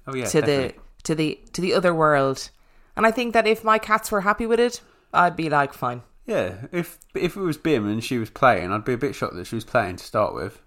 Oh 0.07 0.15
yeah, 0.15 0.27
to 0.27 0.41
definitely. 0.41 0.69
the 0.69 1.03
to 1.05 1.15
the 1.15 1.41
to 1.53 1.61
the 1.61 1.75
other 1.75 1.95
world. 1.95 2.51
And 2.97 3.07
I 3.07 3.11
think 3.11 3.35
that 3.35 3.47
if 3.47 3.63
my 3.63 3.79
cats 3.79 4.11
were 4.11 4.23
happy 4.23 4.47
with 4.47 4.59
it, 4.61 4.81
I'd 5.13 5.37
be 5.37 5.51
like, 5.51 5.73
fine. 5.73 6.03
Yeah, 6.27 6.67
if 6.73 6.99
if 7.15 7.37
it 7.37 7.41
was 7.41 7.57
Bim 7.57 7.87
and 7.89 8.03
she 8.03 8.19
was 8.19 8.31
playing, 8.31 8.73
I'd 8.73 8.85
be 8.85 8.95
a 8.95 8.99
bit 8.99 9.15
shocked 9.15 9.35
that 9.37 9.47
she 9.47 9.55
was 9.55 9.65
playing 9.65 9.97
to 9.97 10.05
start 10.05 10.35
with. 10.35 10.61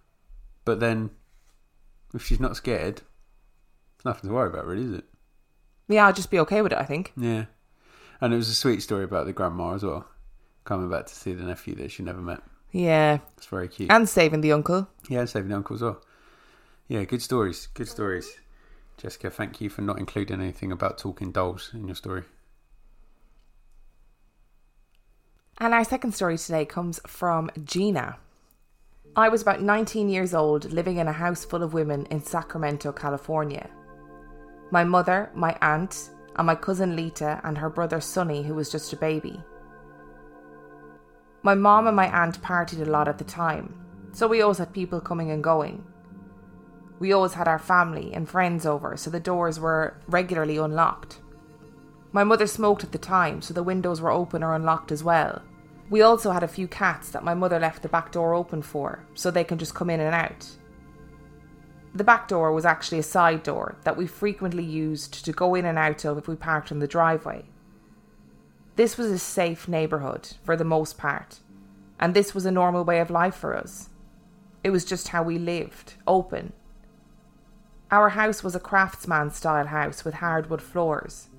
But 0.70 0.80
then, 0.80 1.10
if 2.14 2.24
she's 2.24 2.40
not 2.40 2.56
scared, 2.56 3.02
it's 3.96 4.06
nothing 4.06 4.30
to 4.30 4.36
worry 4.36 4.50
about, 4.50 4.68
really, 4.68 4.84
is 4.84 4.92
it? 4.92 5.06
Yeah, 5.88 6.06
I'd 6.06 6.16
just 6.16 6.30
be 6.30 6.38
okay 6.42 6.62
with 6.62 6.72
it. 6.74 6.78
I 6.78 6.86
think. 6.86 7.12
Yeah. 7.18 7.46
And 8.22 8.32
it 8.36 8.38
was 8.38 8.50
a 8.50 8.54
sweet 8.54 8.84
story 8.84 9.04
about 9.04 9.26
the 9.26 9.34
grandma 9.34 9.74
as 9.74 9.82
well, 9.84 10.08
coming 10.66 10.88
back 10.88 11.08
to 11.08 11.16
see 11.16 11.34
the 11.34 11.42
nephew 11.42 11.74
that 11.78 11.90
she 11.90 12.04
never 12.04 12.22
met. 12.22 12.42
Yeah, 12.72 13.18
It's 13.36 13.48
very 13.48 13.68
cute. 13.68 13.92
and 13.92 14.08
saving 14.08 14.42
the 14.42 14.52
uncle. 14.52 14.88
yeah, 15.10 15.22
and 15.22 15.30
saving 15.30 15.50
the 15.50 15.56
uncle 15.56 15.76
as 15.76 15.82
well. 15.82 16.04
Yeah, 16.88 17.04
good 17.06 17.24
stories. 17.24 17.68
Good 17.74 17.88
stories. 17.88 18.30
Jessica, 18.98 19.32
thank 19.32 19.60
you 19.60 19.70
for 19.72 19.82
not 19.82 19.98
including 19.98 20.40
anything 20.40 20.72
about 20.72 21.00
talking 21.00 21.32
dolls 21.32 21.72
in 21.74 21.88
your 21.88 21.96
story. 21.96 22.26
And 25.58 25.74
our 25.74 25.84
second 25.84 26.12
story 26.14 26.38
today 26.38 26.66
comes 26.66 27.00
from 27.08 27.50
Gina. 27.64 28.18
I 29.16 29.28
was 29.28 29.42
about 29.42 29.62
19 29.62 30.08
years 30.08 30.34
old, 30.34 30.72
living 30.72 30.98
in 30.98 31.08
a 31.08 31.12
house 31.12 31.44
full 31.44 31.64
of 31.64 31.74
women 31.74 32.06
in 32.12 32.24
Sacramento, 32.24 32.92
California. 32.92 33.70
My 34.72 34.84
mother, 34.84 35.32
my 35.34 35.58
aunt, 35.62 36.12
and 36.36 36.46
my 36.46 36.56
cousin 36.56 36.96
Lita, 36.96 37.42
and 37.44 37.58
her 37.58 37.70
brother 37.70 38.00
Sonny, 38.00 38.44
who 38.44 38.54
was 38.54 38.72
just 38.72 38.94
a 38.94 38.98
baby. 38.98 39.42
My 41.42 41.56
mom 41.56 41.88
and 41.88 41.96
my 41.96 42.08
aunt 42.08 42.40
partied 42.42 42.86
a 42.86 42.90
lot 42.90 43.08
at 43.08 43.18
the 43.18 43.24
time, 43.24 43.74
so 44.12 44.28
we 44.28 44.42
always 44.42 44.60
had 44.60 44.74
people 44.74 45.02
coming 45.02 45.32
and 45.32 45.44
going. 45.44 45.84
We 47.00 47.12
always 47.12 47.34
had 47.34 47.48
our 47.48 47.60
family 47.60 48.14
and 48.14 48.30
friends 48.30 48.66
over, 48.66 48.96
so 48.96 49.10
the 49.10 49.20
doors 49.20 49.60
were 49.60 50.00
regularly 50.08 50.58
unlocked. 50.58 51.20
My 52.12 52.24
mother 52.24 52.46
smoked 52.46 52.84
at 52.84 52.92
the 52.92 52.98
time, 52.98 53.42
so 53.42 53.54
the 53.54 53.64
windows 53.64 54.02
were 54.02 54.12
open 54.12 54.44
or 54.44 54.54
unlocked 54.54 54.92
as 54.92 55.04
well. 55.04 55.42
We 55.90 56.02
also 56.02 56.32
had 56.32 56.44
a 56.44 56.48
few 56.48 56.68
cats 56.68 57.10
that 57.12 57.24
my 57.24 57.34
mother 57.34 57.60
left 57.60 57.82
the 57.82 57.90
back 57.90 58.12
door 58.12 58.34
open 58.34 58.62
for, 58.62 59.06
so 59.16 59.32
they 59.32 59.44
can 59.44 59.58
just 59.58 59.76
come 59.76 59.90
in 59.90 60.00
and 60.00 60.16
out. 60.16 60.48
The 61.96 62.04
back 62.04 62.28
door 62.28 62.54
was 62.54 62.66
actually 62.66 63.00
a 63.00 63.04
side 63.04 63.44
door 63.44 63.76
that 63.84 63.98
we 63.98 64.08
frequently 64.08 64.64
used 64.64 65.26
to 65.26 65.32
go 65.32 65.56
in 65.56 65.66
and 65.66 65.78
out 65.80 66.06
of 66.06 66.18
if 66.18 66.28
we 66.28 66.36
parked 66.36 66.72
in 66.72 66.80
the 66.80 66.88
driveway. 66.88 67.46
This 68.76 68.98
was 68.98 69.12
a 69.12 69.20
safe 69.20 69.68
neighbourhood 69.68 70.30
for 70.44 70.56
the 70.56 70.64
most 70.64 70.98
part, 70.98 71.40
and 72.00 72.14
this 72.14 72.36
was 72.36 72.46
a 72.46 72.52
normal 72.52 72.84
way 72.86 73.00
of 73.00 73.10
life 73.10 73.36
for 73.36 73.56
us. 73.56 73.90
It 74.64 74.70
was 74.70 74.86
just 74.86 75.10
how 75.10 75.24
we 75.24 75.40
lived, 75.40 75.96
open, 76.08 76.54
Our 77.92 78.10
house 78.10 78.44
was 78.44 78.56
a 78.56 78.60
craftsman 78.60 79.32
style 79.32 79.68
house 79.68 80.06
with 80.06 80.16
hardwood 80.16 80.62
floors, 80.62 81.30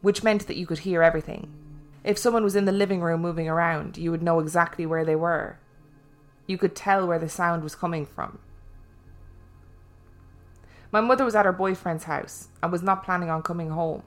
which 0.00 0.22
meant 0.22 0.46
that 0.46 0.56
you 0.56 0.66
could 0.66 0.80
hear 0.80 1.02
everything. 1.02 1.52
If 2.04 2.18
someone 2.18 2.42
was 2.42 2.56
in 2.56 2.64
the 2.64 2.72
living 2.72 3.00
room 3.00 3.20
moving 3.20 3.48
around, 3.48 3.96
you 3.96 4.10
would 4.10 4.22
know 4.22 4.40
exactly 4.40 4.86
where 4.86 5.04
they 5.04 5.14
were. 5.14 5.58
You 6.46 6.58
could 6.58 6.74
tell 6.74 7.06
where 7.06 7.18
the 7.18 7.28
sound 7.28 7.62
was 7.62 7.74
coming 7.74 8.06
from. 8.06 8.38
My 10.90 11.00
mother 11.00 11.24
was 11.24 11.34
at 11.34 11.46
her 11.46 11.52
boyfriend's 11.52 12.04
house 12.04 12.48
and 12.62 12.72
was 12.72 12.82
not 12.82 13.04
planning 13.04 13.30
on 13.30 13.42
coming 13.42 13.70
home. 13.70 14.02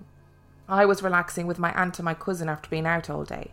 I 0.68 0.86
was 0.86 1.02
relaxing 1.02 1.48
with 1.48 1.58
my 1.58 1.72
aunt 1.74 1.98
and 1.98 2.06
my 2.06 2.14
cousin 2.14 2.50
after 2.50 2.70
being 2.70 2.86
out 2.86 3.10
all 3.10 3.24
day. 3.24 3.52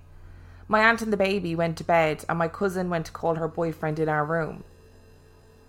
My 0.67 0.81
aunt 0.81 1.03
and 1.03 1.13
the 1.13 1.17
baby 1.17 1.55
went 1.55 1.79
to 1.79 1.85
bed, 1.85 2.25
and 2.29 2.39
my 2.39 2.49
cousin 2.49 2.91
went 2.91 3.07
to 3.07 3.13
call 3.13 3.37
her 3.37 3.49
boyfriend 3.49 3.99
in 3.99 4.09
our 4.09 4.25
room. 4.25 4.65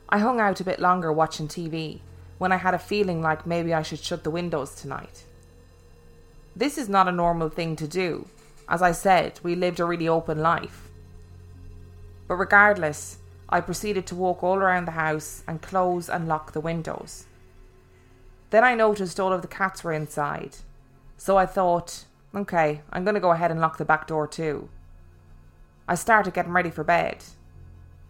I 0.09 0.19
hung 0.19 0.39
out 0.39 0.61
a 0.61 0.63
bit 0.63 0.79
longer 0.79 1.11
watching 1.11 1.47
TV 1.47 1.99
when 2.37 2.51
I 2.51 2.57
had 2.57 2.73
a 2.73 2.79
feeling 2.79 3.21
like 3.21 3.45
maybe 3.45 3.73
I 3.73 3.81
should 3.81 3.99
shut 3.99 4.23
the 4.23 4.31
windows 4.31 4.75
tonight. 4.75 5.23
This 6.55 6.77
is 6.77 6.87
not 6.87 7.07
a 7.07 7.11
normal 7.11 7.49
thing 7.49 7.75
to 7.77 7.87
do. 7.87 8.27
As 8.67 8.81
I 8.81 8.91
said, 8.91 9.39
we 9.43 9.55
lived 9.55 9.79
a 9.79 9.85
really 9.85 10.07
open 10.07 10.39
life. 10.39 10.89
But 12.27 12.35
regardless, 12.35 13.17
I 13.49 13.61
proceeded 13.61 14.07
to 14.07 14.15
walk 14.15 14.43
all 14.43 14.57
around 14.57 14.85
the 14.85 14.91
house 14.91 15.43
and 15.47 15.61
close 15.61 16.09
and 16.09 16.27
lock 16.27 16.53
the 16.53 16.61
windows. 16.61 17.25
Then 18.49 18.63
I 18.63 18.75
noticed 18.75 19.19
all 19.19 19.33
of 19.33 19.41
the 19.41 19.47
cats 19.47 19.83
were 19.83 19.93
inside, 19.93 20.57
so 21.17 21.37
I 21.37 21.45
thought, 21.45 22.05
okay, 22.33 22.81
I'm 22.91 23.03
going 23.03 23.15
to 23.15 23.21
go 23.21 23.31
ahead 23.31 23.51
and 23.51 23.59
lock 23.59 23.77
the 23.77 23.85
back 23.85 24.07
door 24.07 24.27
too. 24.27 24.69
I 25.87 25.95
started 25.95 26.33
getting 26.33 26.53
ready 26.53 26.69
for 26.69 26.83
bed. 26.83 27.23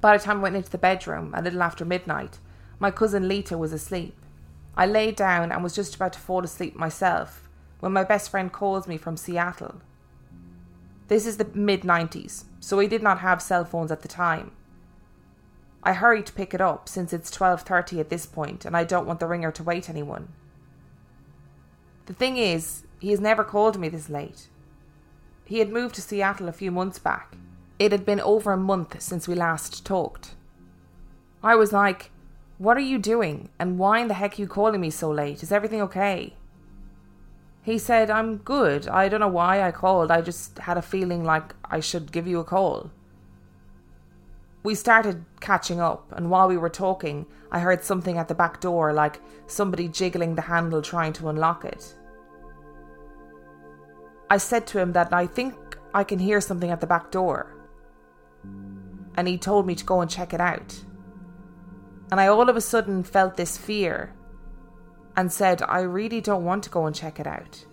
By 0.01 0.17
the 0.17 0.23
time 0.23 0.39
I 0.39 0.43
went 0.43 0.55
into 0.55 0.69
the 0.69 0.77
bedroom, 0.77 1.33
a 1.33 1.41
little 1.41 1.63
after 1.63 1.85
midnight, 1.85 2.39
my 2.77 2.91
cousin 2.91 3.27
Lita 3.27 3.57
was 3.57 3.73
asleep. 3.73 4.15
I 4.75 4.85
lay 4.85 5.11
down 5.11 5.51
and 5.51 5.63
was 5.63 5.75
just 5.75 5.95
about 5.95 6.13
to 6.13 6.19
fall 6.19 6.43
asleep 6.43 6.75
myself 6.75 7.47
when 7.79 7.93
my 7.93 8.03
best 8.03 8.29
friend 8.29 8.51
calls 8.51 8.87
me 8.87 8.97
from 8.97 9.17
Seattle. 9.17 9.81
This 11.07 11.25
is 11.25 11.37
the 11.37 11.49
mid 11.53 11.81
90s, 11.81 12.45
so 12.59 12.77
we 12.77 12.87
did 12.87 13.03
not 13.03 13.19
have 13.19 13.41
cell 13.41 13.65
phones 13.65 13.91
at 13.91 14.01
the 14.01 14.07
time. 14.07 14.51
I 15.83 15.93
hurried 15.93 16.25
to 16.27 16.33
pick 16.33 16.53
it 16.53 16.61
up 16.61 16.87
since 16.87 17.11
it's 17.11 17.29
12:30 17.29 17.99
at 17.99 18.09
this 18.09 18.25
point 18.25 18.63
and 18.63 18.75
I 18.75 18.85
don't 18.85 19.05
want 19.05 19.19
the 19.19 19.27
ringer 19.27 19.51
to 19.51 19.63
wait 19.63 19.89
anyone. 19.89 20.29
The 22.05 22.13
thing 22.13 22.37
is, 22.37 22.83
he 22.99 23.11
has 23.11 23.19
never 23.19 23.43
called 23.43 23.77
me 23.77 23.89
this 23.89 24.09
late. 24.09 24.47
He 25.45 25.59
had 25.59 25.69
moved 25.69 25.95
to 25.95 26.01
Seattle 26.01 26.47
a 26.47 26.53
few 26.53 26.71
months 26.71 26.99
back. 26.99 27.35
It 27.79 27.91
had 27.91 28.05
been 28.05 28.21
over 28.21 28.53
a 28.53 28.57
month 28.57 29.01
since 29.01 29.27
we 29.27 29.35
last 29.35 29.85
talked. 29.85 30.35
I 31.43 31.55
was 31.55 31.73
like, 31.73 32.11
What 32.57 32.77
are 32.77 32.89
you 32.91 32.97
doing? 32.97 33.49
And 33.59 33.77
why 33.77 33.99
in 33.99 34.07
the 34.07 34.13
heck 34.13 34.39
are 34.39 34.41
you 34.41 34.47
calling 34.47 34.79
me 34.79 34.89
so 34.89 35.11
late? 35.11 35.43
Is 35.43 35.51
everything 35.51 35.81
okay? 35.81 36.37
He 37.63 37.77
said, 37.77 38.09
I'm 38.09 38.37
good. 38.37 38.89
I 38.89 39.07
don't 39.07 39.21
know 39.21 39.29
why 39.29 39.63
I 39.63 39.71
called. 39.71 40.11
I 40.11 40.21
just 40.21 40.59
had 40.59 40.77
a 40.77 40.81
feeling 40.81 41.23
like 41.23 41.55
I 41.63 41.79
should 41.79 42.11
give 42.11 42.27
you 42.27 42.39
a 42.39 42.43
call. 42.43 42.91
We 44.63 44.75
started 44.75 45.23
catching 45.39 45.79
up, 45.79 46.11
and 46.11 46.29
while 46.29 46.47
we 46.47 46.57
were 46.57 46.69
talking, 46.69 47.25
I 47.51 47.59
heard 47.59 47.83
something 47.83 48.17
at 48.17 48.27
the 48.27 48.35
back 48.35 48.59
door, 48.59 48.91
like 48.93 49.21
somebody 49.47 49.87
jiggling 49.87 50.35
the 50.35 50.41
handle 50.41 50.81
trying 50.81 51.13
to 51.13 51.29
unlock 51.29 51.63
it. 51.63 51.95
I 54.29 54.37
said 54.37 54.67
to 54.67 54.79
him 54.79 54.91
that 54.93 55.13
I 55.13 55.25
think 55.25 55.53
I 55.93 56.03
can 56.03 56.19
hear 56.19 56.41
something 56.41 56.69
at 56.69 56.81
the 56.81 56.87
back 56.87 57.11
door. 57.11 57.55
And 59.15 59.27
he 59.27 59.37
told 59.37 59.67
me 59.67 59.75
to 59.75 59.85
go 59.85 60.01
and 60.01 60.09
check 60.09 60.33
it 60.33 60.41
out. 60.41 60.75
And 62.11 62.19
I 62.19 62.27
all 62.27 62.49
of 62.49 62.57
a 62.57 62.61
sudden 62.61 63.03
felt 63.03 63.37
this 63.37 63.57
fear 63.57 64.13
and 65.15 65.31
said, 65.31 65.61
I 65.61 65.81
really 65.81 66.21
don't 66.21 66.45
want 66.45 66.63
to 66.63 66.69
go 66.69 66.85
and 66.85 66.95
check 66.95 67.19
it 67.19 67.27
out. 67.27 67.65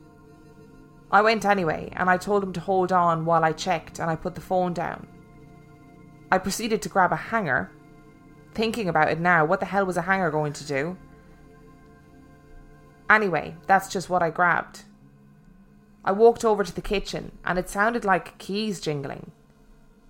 I 1.13 1.23
went 1.23 1.45
anyway, 1.45 1.93
and 1.97 2.09
I 2.09 2.17
told 2.17 2.43
him 2.43 2.53
to 2.53 2.61
hold 2.61 2.93
on 2.93 3.25
while 3.25 3.45
I 3.45 3.53
checked 3.53 3.99
and 3.99 4.11
I 4.11 4.17
put 4.17 4.35
the 4.35 4.41
phone 4.41 4.73
down. 4.73 5.09
I 6.31 6.39
proceeded 6.39 6.83
to 6.83 6.89
grab 6.89 7.13
a 7.13 7.17
hanger. 7.17 7.73
Thinking 8.55 8.89
about 8.89 9.11
it 9.11 9.19
now, 9.19 9.45
what 9.45 9.61
the 9.61 9.67
hell 9.67 9.87
was 9.87 9.97
a 9.97 10.03
hanger 10.03 10.31
going 10.31 10.53
to 10.55 10.65
do? 10.65 10.97
Anyway, 13.09 13.57
that's 13.67 13.89
just 13.89 14.09
what 14.09 14.23
I 14.23 14.31
grabbed. 14.31 14.83
I 16.05 16.13
walked 16.13 16.45
over 16.45 16.63
to 16.63 16.75
the 16.75 16.81
kitchen 16.81 17.33
and 17.45 17.59
it 17.59 17.69
sounded 17.69 18.05
like 18.05 18.39
keys 18.39 18.81
jingling. 18.81 19.33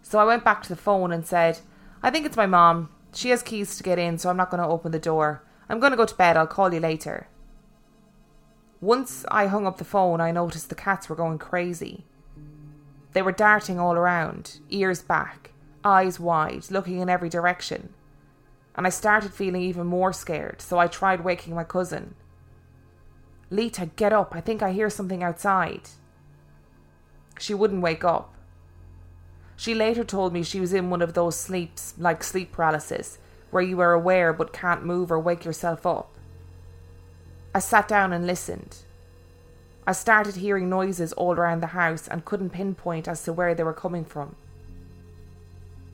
So 0.03 0.19
I 0.19 0.25
went 0.25 0.45
back 0.45 0.63
to 0.63 0.69
the 0.69 0.77
phone 0.77 1.13
and 1.13 1.27
said, 1.27 1.61
I 2.03 2.11
think 2.11 2.27
it's 2.27 2.37
my 2.37 2.47
mom. 2.47 2.91
She 3.15 3.31
has 3.31 3.43
keys 3.43 3.77
to 3.77 3.83
get 3.83 3.99
in, 3.99 4.19
so 4.19 4.29
I'm 4.29 4.37
not 4.37 4.51
going 4.51 4.63
to 4.63 4.69
open 4.69 4.93
the 4.93 4.99
door. 4.99 5.43
I'm 5.71 5.79
going 5.79 5.93
to 5.93 5.97
go 5.97 6.05
to 6.05 6.15
bed. 6.17 6.37
I'll 6.37 6.49
call 6.49 6.75
you 6.75 6.81
later. 6.81 7.29
Once 8.81 9.25
I 9.31 9.47
hung 9.47 9.67
up 9.67 9.79
the 9.79 9.85
phone, 9.85 10.21
I 10.21 10.33
noticed 10.33 10.69
the 10.69 10.75
cats 10.75 11.09
were 11.09 11.15
going 11.15 11.39
crazy. 11.39 12.05
They 13.13 13.23
were 13.23 13.33
darting 13.33 13.79
all 13.79 13.95
around, 13.95 14.59
ears 14.69 15.01
back, 15.01 15.53
eyes 15.85 16.19
wide, 16.19 16.71
looking 16.71 16.99
in 16.99 17.09
every 17.09 17.29
direction. 17.29 17.95
And 18.75 18.87
I 18.87 18.91
started 18.91 19.33
feeling 19.33 19.63
even 19.63 19.87
more 19.87 20.13
scared, 20.13 20.61
so 20.61 20.79
I 20.79 20.89
tried 20.89 21.23
waking 21.23 21.55
my 21.55 21.65
cousin. 21.65 22.15
Lita, 23.49 23.91
get 23.95 24.13
up. 24.13 24.35
I 24.35 24.41
think 24.41 24.63
I 24.63 24.73
hear 24.73 24.91
something 24.91 25.23
outside. 25.23 25.91
She 27.39 27.55
wouldn't 27.55 27.83
wake 27.83 28.05
up. 28.05 28.35
She 29.57 29.75
later 29.75 30.05
told 30.05 30.33
me 30.33 30.43
she 30.43 30.61
was 30.61 30.73
in 30.73 30.91
one 30.91 31.03
of 31.03 31.15
those 31.15 31.37
sleeps, 31.37 31.95
like 31.99 32.25
sleep 32.25 32.51
paralysis, 32.51 33.19
where 33.51 33.63
you 33.63 33.81
are 33.81 33.93
aware 33.93 34.33
but 34.33 34.53
can't 34.53 34.85
move 34.85 35.11
or 35.11 35.19
wake 35.19 35.45
yourself 35.45 35.87
up. 35.87 36.15
I 37.55 37.59
sat 37.59 37.89
down 37.89 38.13
and 38.13 38.27
listened. 38.27 38.79
I 39.87 39.93
started 39.93 40.37
hearing 40.37 40.69
noises 40.69 41.13
all 41.15 41.35
around 41.35 41.61
the 41.61 41.69
house 41.69 42.07
and 42.07 42.25
couldn't 42.25 42.51
pinpoint 42.51 43.09
as 43.09 43.25
to 43.25 43.33
where 43.33 43.55
they 43.55 43.65
were 43.65 43.73
coming 43.73 44.05
from. 44.05 44.37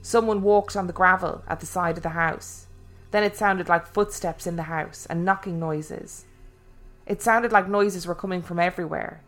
Someone 0.03 0.43
walked 0.43 0.77
on 0.77 0.87
the 0.87 0.93
gravel 0.93 1.43
at 1.49 1.61
the 1.61 1.67
side 1.67 1.97
of 1.97 2.03
the 2.03 2.11
house. 2.11 2.67
Then 3.11 3.23
it 3.23 3.37
sounded 3.37 3.69
like 3.69 3.87
footsteps 3.87 4.47
in 4.47 4.57
the 4.57 4.65
house 4.65 5.07
and 5.09 5.25
knocking 5.25 5.59
noises. 5.59 6.27
It 7.07 7.23
sounded 7.23 7.53
like 7.53 7.69
noises 7.69 8.07
were 8.07 8.15
coming 8.15 8.43
from 8.43 8.59
everywhere. 8.59 9.23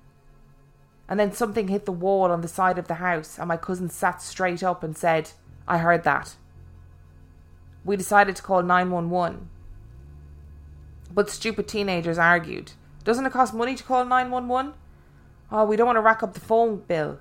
And 1.09 1.19
then 1.19 1.33
something 1.33 1.69
hit 1.69 1.87
the 1.87 1.93
wall 1.93 2.31
on 2.31 2.43
the 2.43 2.49
side 2.49 2.77
of 2.79 2.89
the 2.89 2.95
house, 2.95 3.39
and 3.39 3.49
my 3.49 3.57
cousin 3.57 3.89
sat 3.89 4.21
straight 4.21 4.63
up 4.63 4.83
and 4.83 4.97
said, 4.97 5.31
I 5.67 5.79
heard 5.79 6.05
that 6.05 6.37
we 7.89 7.97
decided 7.97 8.37
to 8.37 8.43
call 8.43 8.63
911. 8.63 9.49
But 11.11 11.31
stupid 11.31 11.67
teenagers 11.67 12.19
argued. 12.19 12.73
Doesn't 13.03 13.25
it 13.25 13.33
cost 13.33 13.55
money 13.55 13.75
to 13.75 13.83
call 13.83 14.05
911? 14.05 14.75
Oh, 15.51 15.65
we 15.65 15.77
don't 15.77 15.87
want 15.87 15.97
to 15.97 16.03
rack 16.03 16.23
up 16.23 16.35
the 16.35 16.41
phone 16.41 16.83
bill. 16.87 17.19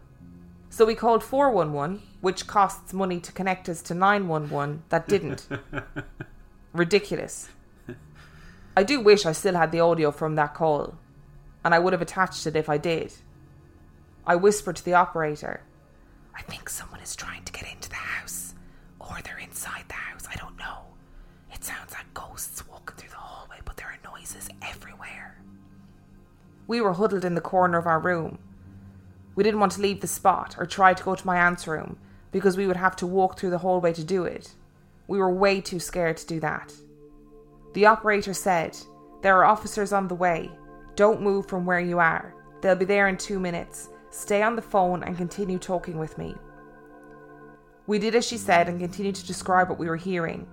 So 0.70 0.86
we 0.86 0.94
called 0.94 1.24
411, 1.24 2.02
which 2.20 2.48
costs 2.48 2.92
money 2.92 3.22
to 3.22 3.32
connect 3.32 3.70
us 3.70 3.82
to 3.84 3.94
911 3.94 4.84
that 4.90 5.08
didn't. 5.08 5.48
Ridiculous. 6.74 7.48
I 8.76 8.84
do 8.84 9.00
wish 9.00 9.26
I 9.26 9.32
still 9.32 9.56
had 9.56 9.72
the 9.72 9.80
audio 9.80 10.12
from 10.12 10.36
that 10.36 10.54
call, 10.54 10.98
and 11.64 11.74
I 11.74 11.80
would 11.80 11.94
have 11.94 12.02
attached 12.02 12.46
it 12.46 12.58
if 12.58 12.68
I 12.68 12.78
did. 12.78 13.14
I 14.26 14.36
whispered 14.36 14.76
to 14.76 14.84
the 14.84 14.96
operator, 14.96 15.62
I 16.36 16.42
think 16.42 16.68
someone 16.70 17.00
is 17.00 17.16
trying 17.16 17.46
to 17.46 17.54
get 17.54 17.72
into 17.72 17.88
the 17.88 17.96
house, 17.96 18.47
or 19.10 19.18
they're 19.24 19.38
inside 19.38 19.86
the 19.88 19.94
house. 19.94 20.28
I 20.32 20.36
don't 20.36 20.58
know. 20.58 20.80
It 21.54 21.64
sounds 21.64 21.94
like 21.94 22.14
ghosts 22.14 22.68
walking 22.68 22.96
through 22.98 23.10
the 23.10 23.16
hallway, 23.16 23.58
but 23.66 23.78
there 23.78 23.88
are 23.88 24.12
noises 24.12 24.50
everywhere. 24.62 25.42
We 26.68 26.82
were 26.82 26.94
huddled 26.94 27.26
in 27.26 27.36
the 27.36 27.42
corner 27.42 27.78
of 27.78 27.88
our 27.88 28.00
room. 28.00 28.40
We 29.36 29.44
didn't 29.44 29.60
want 29.60 29.74
to 29.74 29.82
leave 29.82 30.02
the 30.02 30.08
spot 30.08 30.56
or 30.58 30.66
try 30.66 30.94
to 30.94 31.04
go 31.04 31.16
to 31.16 31.26
my 31.26 31.38
aunt's 31.38 31.68
room 31.68 31.98
because 32.32 32.58
we 32.58 32.68
would 32.68 32.76
have 32.76 32.96
to 32.98 33.08
walk 33.08 33.40
through 33.40 33.52
the 33.52 33.60
hallway 33.60 33.94
to 33.94 34.04
do 34.04 34.26
it. 34.26 34.54
We 35.08 35.18
were 35.18 35.32
way 35.34 35.62
too 35.62 35.80
scared 35.80 36.18
to 36.18 36.28
do 36.28 36.40
that. 36.42 36.74
The 37.74 37.86
operator 37.86 38.34
said, 38.34 38.78
There 39.22 39.38
are 39.38 39.46
officers 39.46 39.94
on 39.94 40.08
the 40.08 40.16
way. 40.16 40.52
Don't 40.96 41.22
move 41.22 41.48
from 41.48 41.66
where 41.66 41.80
you 41.80 42.00
are. 42.00 42.34
They'll 42.62 42.76
be 42.76 42.86
there 42.86 43.08
in 43.08 43.18
two 43.18 43.40
minutes. 43.40 43.90
Stay 44.10 44.42
on 44.42 44.56
the 44.56 44.62
phone 44.62 45.04
and 45.04 45.16
continue 45.16 45.60
talking 45.60 45.98
with 45.98 46.18
me. 46.18 46.36
We 47.88 48.00
did 48.00 48.16
as 48.16 48.28
she 48.28 48.38
said 48.38 48.68
and 48.68 48.80
continued 48.80 49.16
to 49.16 49.26
describe 49.26 49.70
what 49.70 49.80
we 49.80 49.88
were 49.88 49.96
hearing. 49.96 50.46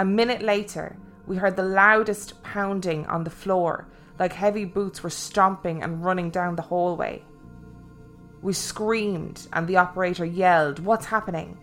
A 0.00 0.04
minute 0.04 0.42
later, 0.42 0.96
we 1.26 1.36
heard 1.36 1.54
the 1.54 1.62
loudest 1.62 2.42
pounding 2.42 3.06
on 3.06 3.22
the 3.22 3.30
floor, 3.30 3.86
like 4.18 4.32
heavy 4.32 4.64
boots 4.64 5.02
were 5.02 5.10
stomping 5.10 5.82
and 5.82 6.04
running 6.04 6.30
down 6.30 6.56
the 6.56 6.62
hallway. 6.62 7.22
We 8.42 8.52
screamed, 8.52 9.46
and 9.52 9.68
the 9.68 9.76
operator 9.76 10.24
yelled, 10.24 10.80
What's 10.80 11.06
happening? 11.06 11.58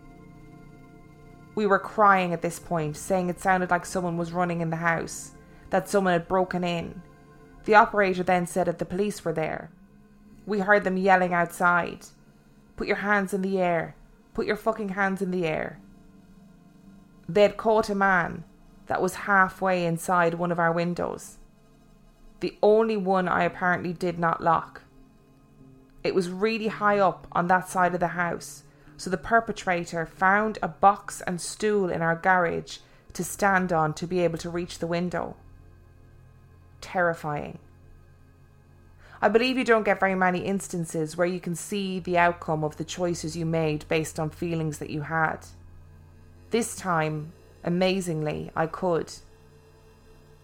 We 1.56 1.66
were 1.66 1.80
crying 1.80 2.34
at 2.34 2.42
this 2.42 2.60
point, 2.60 2.96
saying 2.96 3.30
it 3.30 3.42
sounded 3.42 3.72
like 3.72 3.86
someone 3.86 4.16
was 4.16 4.32
running 4.32 4.62
in 4.62 4.70
the 4.70 4.78
house, 4.78 5.32
that 5.72 5.90
someone 5.90 6.14
had 6.14 6.28
broken 6.28 6.64
in. 6.64 7.02
The 7.66 7.76
operator 7.76 8.24
then 8.24 8.48
said 8.48 8.68
that 8.68 8.78
the 8.78 8.86
police 8.86 9.26
were 9.26 9.34
there. 9.34 9.72
We 10.46 10.60
heard 10.60 10.84
them 10.84 10.96
yelling 10.96 11.34
outside, 11.34 12.06
Put 12.78 12.88
your 12.88 12.98
hands 12.98 13.34
in 13.34 13.42
the 13.42 13.60
air, 13.60 13.96
Put 14.38 14.46
your 14.46 14.56
fucking 14.56 14.90
hands 14.90 15.24
in 15.24 15.32
the 15.32 15.48
air. 15.48 15.80
They 17.28 17.42
had 17.42 17.58
caught 17.58 17.90
a 17.90 17.96
man 17.96 18.44
that 18.86 19.02
was 19.02 19.26
halfway 19.26 19.84
inside 19.84 20.36
one 20.36 20.52
of 20.52 20.60
our 20.60 20.72
windows. 20.72 21.38
The 22.42 22.56
only 22.62 22.98
one 22.98 23.28
I 23.28 23.46
apparently 23.46 23.94
did 23.94 24.20
not 24.20 24.44
lock. 24.44 24.84
It 26.04 26.14
was 26.14 26.30
really 26.30 26.68
high 26.68 27.00
up 27.00 27.26
on 27.32 27.48
that 27.48 27.68
side 27.68 27.96
of 27.96 28.00
the 28.00 28.10
house, 28.10 28.62
so 28.96 29.10
the 29.10 29.18
perpetrator 29.18 30.06
found 30.06 30.60
a 30.62 30.68
box 30.68 31.22
and 31.26 31.42
stool 31.42 31.90
in 31.90 32.04
our 32.04 32.16
garage 32.16 32.78
to 33.14 33.24
stand 33.24 33.74
on 33.74 33.92
to 33.96 34.06
be 34.06 34.20
able 34.20 34.38
to 34.38 34.52
reach 34.52 34.78
the 34.78 34.86
window. 34.86 35.36
Terrifying. 36.80 37.58
I 39.20 39.30
believe 39.30 39.58
you 39.58 39.64
don't 39.64 39.84
get 39.84 40.00
very 40.00 40.14
many 40.14 40.40
instances 40.40 41.18
where 41.18 41.26
you 41.26 41.40
can 41.40 41.56
see 41.56 42.00
the 42.00 42.20
outcome 42.20 42.64
of 42.64 42.78
the 42.78 42.84
choices 42.84 43.36
you 43.36 43.46
made 43.46 43.88
based 43.88 44.20
on 44.20 44.30
feelings 44.30 44.78
that 44.78 44.92
you 44.92 45.02
had. 45.02 45.40
This 46.52 46.76
time, 46.76 47.34
amazingly, 47.64 48.52
I 48.56 48.68
could. 48.68 49.12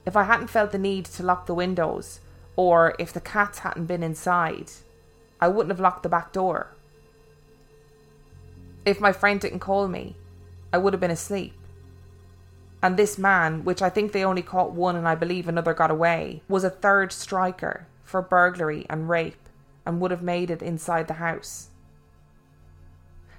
If 0.07 0.15
I 0.15 0.23
hadn't 0.23 0.47
felt 0.49 0.71
the 0.71 0.79
need 0.79 1.05
to 1.05 1.23
lock 1.23 1.45
the 1.45 1.53
windows, 1.53 2.19
or 2.55 2.95
if 2.97 3.13
the 3.13 3.21
cats 3.21 3.59
hadn't 3.59 3.85
been 3.85 4.01
inside, 4.01 4.71
I 5.39 5.49
wouldn't 5.49 5.71
have 5.71 5.79
locked 5.79 6.03
the 6.03 6.09
back 6.09 6.33
door. 6.33 6.71
If 8.85 8.99
my 8.99 9.13
friend 9.13 9.39
didn't 9.39 9.59
call 9.59 9.87
me, 9.87 10.15
I 10.73 10.79
would 10.79 10.93
have 10.93 10.99
been 10.99 11.11
asleep. 11.11 11.53
And 12.81 12.97
this 12.97 13.17
man, 13.19 13.63
which 13.63 13.81
I 13.81 13.89
think 13.89 14.11
they 14.11 14.25
only 14.25 14.41
caught 14.41 14.73
one 14.73 14.95
and 14.95 15.07
I 15.07 15.15
believe 15.15 15.47
another 15.47 15.73
got 15.73 15.91
away, 15.91 16.41
was 16.49 16.63
a 16.63 16.69
third 16.69 17.13
striker 17.13 17.87
for 18.03 18.22
burglary 18.22 18.86
and 18.89 19.10
rape 19.10 19.50
and 19.86 20.00
would 20.00 20.12
have 20.12 20.24
made 20.24 20.50
it 20.50 20.62
inside 20.62 21.07
the 21.07 21.15
house. 21.15 21.69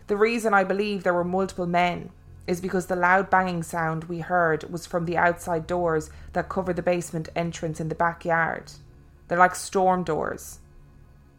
The 0.07 0.17
reason 0.17 0.53
I 0.53 0.65
believe 0.65 1.03
there 1.03 1.15
were 1.15 1.25
multiple 1.25 1.67
men 1.67 2.11
is 2.47 2.61
because 2.61 2.87
the 2.87 2.97
loud 2.97 3.31
banging 3.31 3.63
sound 3.63 4.05
we 4.05 4.19
heard 4.19 4.71
was 4.71 4.87
from 4.87 5.07
the 5.07 5.17
outside 5.17 5.67
doors 5.67 6.11
that 6.35 6.49
cover 6.49 6.73
the 6.73 6.83
basement 6.83 7.31
entrance 7.35 7.81
in 7.81 7.89
the 7.89 7.95
backyard. 7.95 8.73
They're 9.29 9.39
like 9.39 9.55
storm 9.55 10.05
doors. 10.05 10.59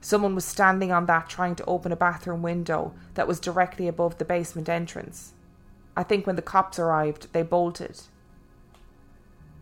Someone 0.01 0.35
was 0.35 0.45
standing 0.45 0.91
on 0.91 1.05
that 1.05 1.29
trying 1.29 1.55
to 1.55 1.65
open 1.65 1.91
a 1.91 1.95
bathroom 1.95 2.41
window 2.41 2.93
that 3.13 3.27
was 3.27 3.39
directly 3.39 3.87
above 3.87 4.17
the 4.17 4.25
basement 4.25 4.69
entrance. 4.69 5.33
I 5.95 6.03
think 6.03 6.25
when 6.25 6.35
the 6.35 6.41
cops 6.41 6.79
arrived, 6.79 7.31
they 7.33 7.43
bolted. 7.43 8.01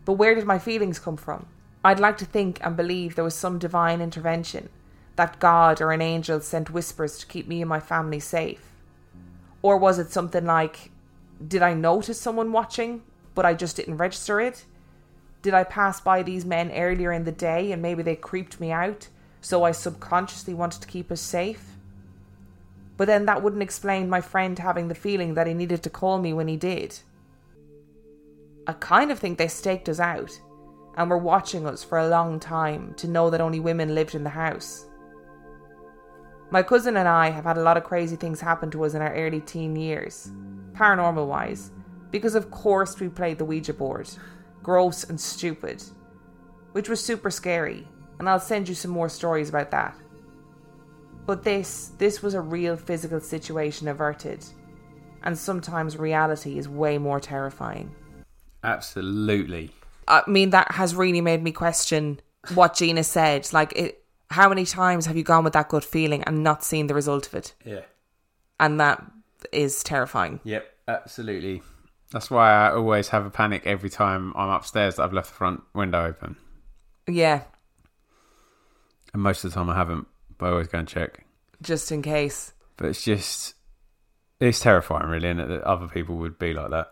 But 0.04 0.14
where 0.14 0.34
did 0.34 0.46
my 0.46 0.58
feelings 0.58 0.98
come 0.98 1.16
from? 1.16 1.46
I'd 1.84 2.00
like 2.00 2.16
to 2.18 2.24
think 2.24 2.58
and 2.62 2.78
believe 2.78 3.14
there 3.14 3.24
was 3.24 3.34
some 3.34 3.58
divine 3.58 4.00
intervention, 4.00 4.70
that 5.16 5.38
God 5.38 5.82
or 5.82 5.92
an 5.92 6.00
angel 6.00 6.40
sent 6.40 6.70
whispers 6.70 7.18
to 7.18 7.26
keep 7.26 7.46
me 7.46 7.60
and 7.60 7.68
my 7.68 7.78
family 7.78 8.20
safe. 8.20 8.72
Or 9.60 9.76
was 9.76 9.98
it 9.98 10.10
something 10.10 10.46
like, 10.46 10.90
did 11.46 11.60
I 11.60 11.74
notice 11.74 12.18
someone 12.18 12.52
watching, 12.52 13.02
but 13.34 13.44
I 13.44 13.52
just 13.52 13.76
didn't 13.76 13.98
register 13.98 14.40
it? 14.40 14.64
Did 15.42 15.52
I 15.52 15.64
pass 15.64 16.00
by 16.00 16.22
these 16.22 16.46
men 16.46 16.72
earlier 16.72 17.12
in 17.12 17.24
the 17.24 17.32
day 17.32 17.70
and 17.70 17.82
maybe 17.82 18.02
they 18.02 18.16
creeped 18.16 18.58
me 18.58 18.72
out, 18.72 19.08
so 19.42 19.62
I 19.62 19.72
subconsciously 19.72 20.54
wanted 20.54 20.80
to 20.80 20.88
keep 20.88 21.12
us 21.12 21.20
safe? 21.20 21.76
But 22.96 23.08
then 23.08 23.26
that 23.26 23.42
wouldn't 23.42 23.62
explain 23.62 24.08
my 24.08 24.22
friend 24.22 24.58
having 24.58 24.88
the 24.88 24.94
feeling 24.94 25.34
that 25.34 25.46
he 25.46 25.52
needed 25.52 25.82
to 25.82 25.90
call 25.90 26.18
me 26.18 26.32
when 26.32 26.48
he 26.48 26.56
did. 26.56 26.98
I 28.66 28.72
kind 28.72 29.12
of 29.12 29.18
think 29.18 29.36
they 29.36 29.48
staked 29.48 29.90
us 29.90 30.00
out 30.00 30.40
and 30.96 31.10
were 31.10 31.18
watching 31.18 31.66
us 31.66 31.82
for 31.82 31.98
a 31.98 32.08
long 32.08 32.38
time 32.38 32.94
to 32.94 33.08
know 33.08 33.30
that 33.30 33.40
only 33.40 33.60
women 33.60 33.94
lived 33.94 34.14
in 34.14 34.24
the 34.24 34.30
house. 34.30 34.86
My 36.50 36.62
cousin 36.62 36.96
and 36.96 37.08
I 37.08 37.30
have 37.30 37.44
had 37.44 37.58
a 37.58 37.62
lot 37.62 37.76
of 37.76 37.84
crazy 37.84 38.16
things 38.16 38.40
happen 38.40 38.70
to 38.70 38.84
us 38.84 38.94
in 38.94 39.02
our 39.02 39.14
early 39.14 39.40
teen 39.40 39.74
years, 39.74 40.30
paranormal 40.72 41.26
wise, 41.26 41.72
because 42.10 42.34
of 42.34 42.50
course 42.50 43.00
we 43.00 43.08
played 43.08 43.38
the 43.38 43.44
Ouija 43.44 43.74
board, 43.74 44.08
gross 44.62 45.04
and 45.04 45.20
stupid, 45.20 45.82
which 46.72 46.88
was 46.88 47.04
super 47.04 47.30
scary, 47.30 47.88
and 48.18 48.28
I'll 48.28 48.38
send 48.38 48.68
you 48.68 48.74
some 48.74 48.92
more 48.92 49.08
stories 49.08 49.48
about 49.48 49.72
that. 49.72 49.96
But 51.26 51.42
this, 51.42 51.92
this 51.98 52.22
was 52.22 52.34
a 52.34 52.40
real 52.40 52.76
physical 52.76 53.18
situation 53.18 53.88
averted, 53.88 54.44
and 55.22 55.36
sometimes 55.36 55.96
reality 55.96 56.58
is 56.58 56.68
way 56.68 56.98
more 56.98 57.18
terrifying. 57.18 57.94
Absolutely. 58.62 59.70
I 60.08 60.22
mean, 60.26 60.50
that 60.50 60.72
has 60.72 60.94
really 60.94 61.20
made 61.20 61.42
me 61.42 61.52
question 61.52 62.20
what 62.54 62.74
Gina 62.74 63.04
said. 63.04 63.52
Like, 63.52 63.72
it, 63.74 64.02
how 64.30 64.48
many 64.48 64.64
times 64.66 65.06
have 65.06 65.16
you 65.16 65.22
gone 65.22 65.44
with 65.44 65.52
that 65.54 65.68
gut 65.68 65.84
feeling 65.84 66.22
and 66.24 66.42
not 66.42 66.64
seen 66.64 66.86
the 66.86 66.94
result 66.94 67.26
of 67.26 67.34
it? 67.34 67.54
Yeah. 67.64 67.80
And 68.60 68.80
that 68.80 69.02
is 69.52 69.82
terrifying. 69.82 70.40
Yep, 70.44 70.66
absolutely. 70.88 71.62
That's 72.12 72.30
why 72.30 72.52
I 72.52 72.72
always 72.72 73.08
have 73.08 73.26
a 73.26 73.30
panic 73.30 73.66
every 73.66 73.90
time 73.90 74.32
I'm 74.36 74.48
upstairs 74.50 74.96
that 74.96 75.02
I've 75.02 75.12
left 75.12 75.28
the 75.30 75.34
front 75.34 75.62
window 75.74 76.04
open. 76.06 76.36
Yeah, 77.08 77.42
And 79.12 79.22
most 79.22 79.44
of 79.44 79.50
the 79.50 79.54
time 79.54 79.68
I 79.68 79.74
haven't, 79.74 80.06
but 80.38 80.46
I 80.46 80.50
always 80.50 80.68
go 80.68 80.78
and 80.78 80.88
check. 80.88 81.24
just 81.60 81.92
in 81.92 82.00
case. 82.02 82.52
But 82.76 82.86
it's 82.88 83.02
just, 83.04 83.54
it's 84.40 84.60
terrifying, 84.60 85.08
really, 85.08 85.28
isn't 85.28 85.48
that 85.48 85.62
other 85.62 85.86
people 85.88 86.16
would 86.16 86.38
be 86.38 86.52
like 86.54 86.70
that. 86.70 86.88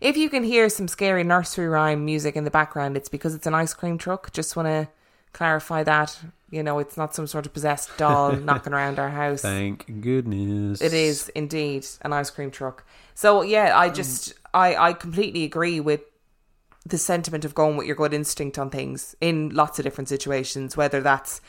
If 0.00 0.16
you 0.16 0.30
can 0.30 0.44
hear 0.44 0.68
some 0.68 0.88
scary 0.88 1.24
nursery 1.24 1.68
rhyme 1.68 2.04
music 2.04 2.36
in 2.36 2.44
the 2.44 2.50
background, 2.50 2.96
it's 2.96 3.08
because 3.08 3.34
it's 3.34 3.46
an 3.46 3.54
ice 3.54 3.74
cream 3.74 3.98
truck. 3.98 4.32
Just 4.32 4.56
want 4.56 4.68
to 4.68 4.88
clarify 5.32 5.82
that. 5.84 6.18
You 6.50 6.62
know, 6.62 6.78
it's 6.78 6.96
not 6.96 7.14
some 7.14 7.26
sort 7.26 7.46
of 7.46 7.52
possessed 7.52 7.90
doll 7.98 8.32
knocking 8.36 8.72
around 8.72 8.98
our 8.98 9.10
house. 9.10 9.42
Thank 9.42 10.00
goodness. 10.00 10.80
It 10.80 10.94
is 10.94 11.28
indeed 11.30 11.86
an 12.02 12.12
ice 12.12 12.30
cream 12.30 12.50
truck. 12.50 12.84
So 13.14 13.42
yeah, 13.42 13.76
I 13.76 13.90
just 13.90 14.34
I 14.54 14.76
I 14.76 14.92
completely 14.92 15.44
agree 15.44 15.80
with 15.80 16.02
the 16.86 16.98
sentiment 16.98 17.44
of 17.44 17.54
going 17.54 17.76
with 17.76 17.86
your 17.86 17.96
gut 17.96 18.14
instinct 18.14 18.58
on 18.58 18.70
things 18.70 19.14
in 19.20 19.50
lots 19.50 19.78
of 19.78 19.84
different 19.84 20.08
situations, 20.08 20.76
whether 20.76 21.00
that's 21.00 21.40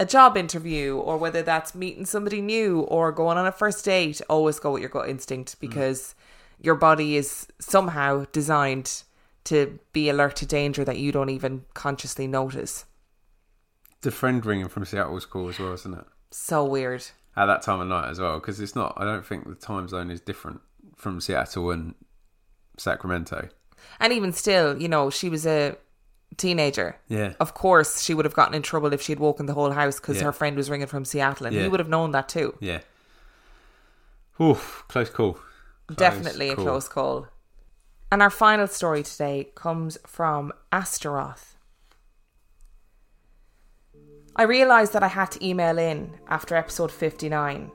a 0.00 0.06
job 0.06 0.36
interview 0.36 0.96
or 0.96 1.18
whether 1.18 1.42
that's 1.42 1.74
meeting 1.74 2.06
somebody 2.06 2.40
new 2.40 2.80
or 2.80 3.12
going 3.12 3.36
on 3.36 3.46
a 3.46 3.52
first 3.52 3.84
date, 3.84 4.20
always 4.28 4.58
go 4.58 4.72
with 4.72 4.80
your 4.80 4.88
gut 4.88 5.08
instinct 5.08 5.56
mm. 5.56 5.60
because 5.60 6.14
your 6.60 6.74
body 6.74 7.16
is 7.16 7.46
somehow 7.58 8.26
designed 8.32 9.02
to 9.44 9.78
be 9.92 10.08
alert 10.08 10.36
to 10.36 10.46
danger 10.46 10.84
that 10.84 10.98
you 10.98 11.10
don't 11.12 11.30
even 11.30 11.64
consciously 11.74 12.26
notice. 12.26 12.84
The 14.02 14.10
friend 14.10 14.44
ringing 14.44 14.68
from 14.68 14.84
Seattle 14.84 15.14
was 15.14 15.26
cool 15.26 15.48
as 15.48 15.58
well, 15.58 15.72
isn't 15.72 15.94
it? 15.94 16.04
So 16.30 16.64
weird. 16.64 17.04
At 17.36 17.46
that 17.46 17.62
time 17.62 17.80
of 17.80 17.88
night 17.88 18.10
as 18.10 18.20
well, 18.20 18.38
because 18.38 18.60
it's 18.60 18.74
not, 18.74 18.94
I 18.96 19.04
don't 19.04 19.24
think 19.26 19.46
the 19.48 19.54
time 19.54 19.88
zone 19.88 20.10
is 20.10 20.20
different 20.20 20.60
from 20.96 21.20
Seattle 21.20 21.70
and 21.70 21.94
Sacramento. 22.76 23.48
And 23.98 24.12
even 24.12 24.32
still, 24.32 24.80
you 24.80 24.88
know, 24.88 25.10
she 25.10 25.28
was 25.30 25.46
a 25.46 25.76
teenager. 26.36 26.96
Yeah. 27.08 27.34
Of 27.40 27.54
course, 27.54 28.02
she 28.02 28.14
would 28.14 28.24
have 28.24 28.34
gotten 28.34 28.54
in 28.54 28.62
trouble 28.62 28.92
if 28.92 29.00
she'd 29.00 29.18
woken 29.18 29.46
the 29.46 29.54
whole 29.54 29.70
house 29.72 29.98
because 30.00 30.18
Yeah. 30.18 30.24
her 30.24 30.32
friend 30.32 30.56
was 30.56 30.68
ringing 30.70 30.86
from 30.86 31.04
Seattle, 31.04 31.46
and 31.46 31.56
Yeah. 31.56 31.62
he 31.62 31.68
would 31.68 31.80
have 31.80 31.88
known 31.88 32.10
that 32.12 32.28
too. 32.28 32.56
Yeah. 32.60 32.80
Oof, 34.40 34.84
close 34.88 35.10
call. 35.10 35.38
Definitely 35.94 36.50
a 36.50 36.56
call. 36.56 36.64
close 36.64 36.88
call. 36.88 37.26
And 38.12 38.22
our 38.22 38.30
final 38.30 38.66
story 38.66 39.02
today 39.02 39.50
comes 39.54 39.98
from 40.06 40.52
Astaroth. 40.72 41.56
I 44.36 44.44
realised 44.44 44.92
that 44.92 45.02
I 45.02 45.08
had 45.08 45.30
to 45.32 45.46
email 45.46 45.78
in 45.78 46.18
after 46.28 46.56
episode 46.56 46.90
59 46.90 47.70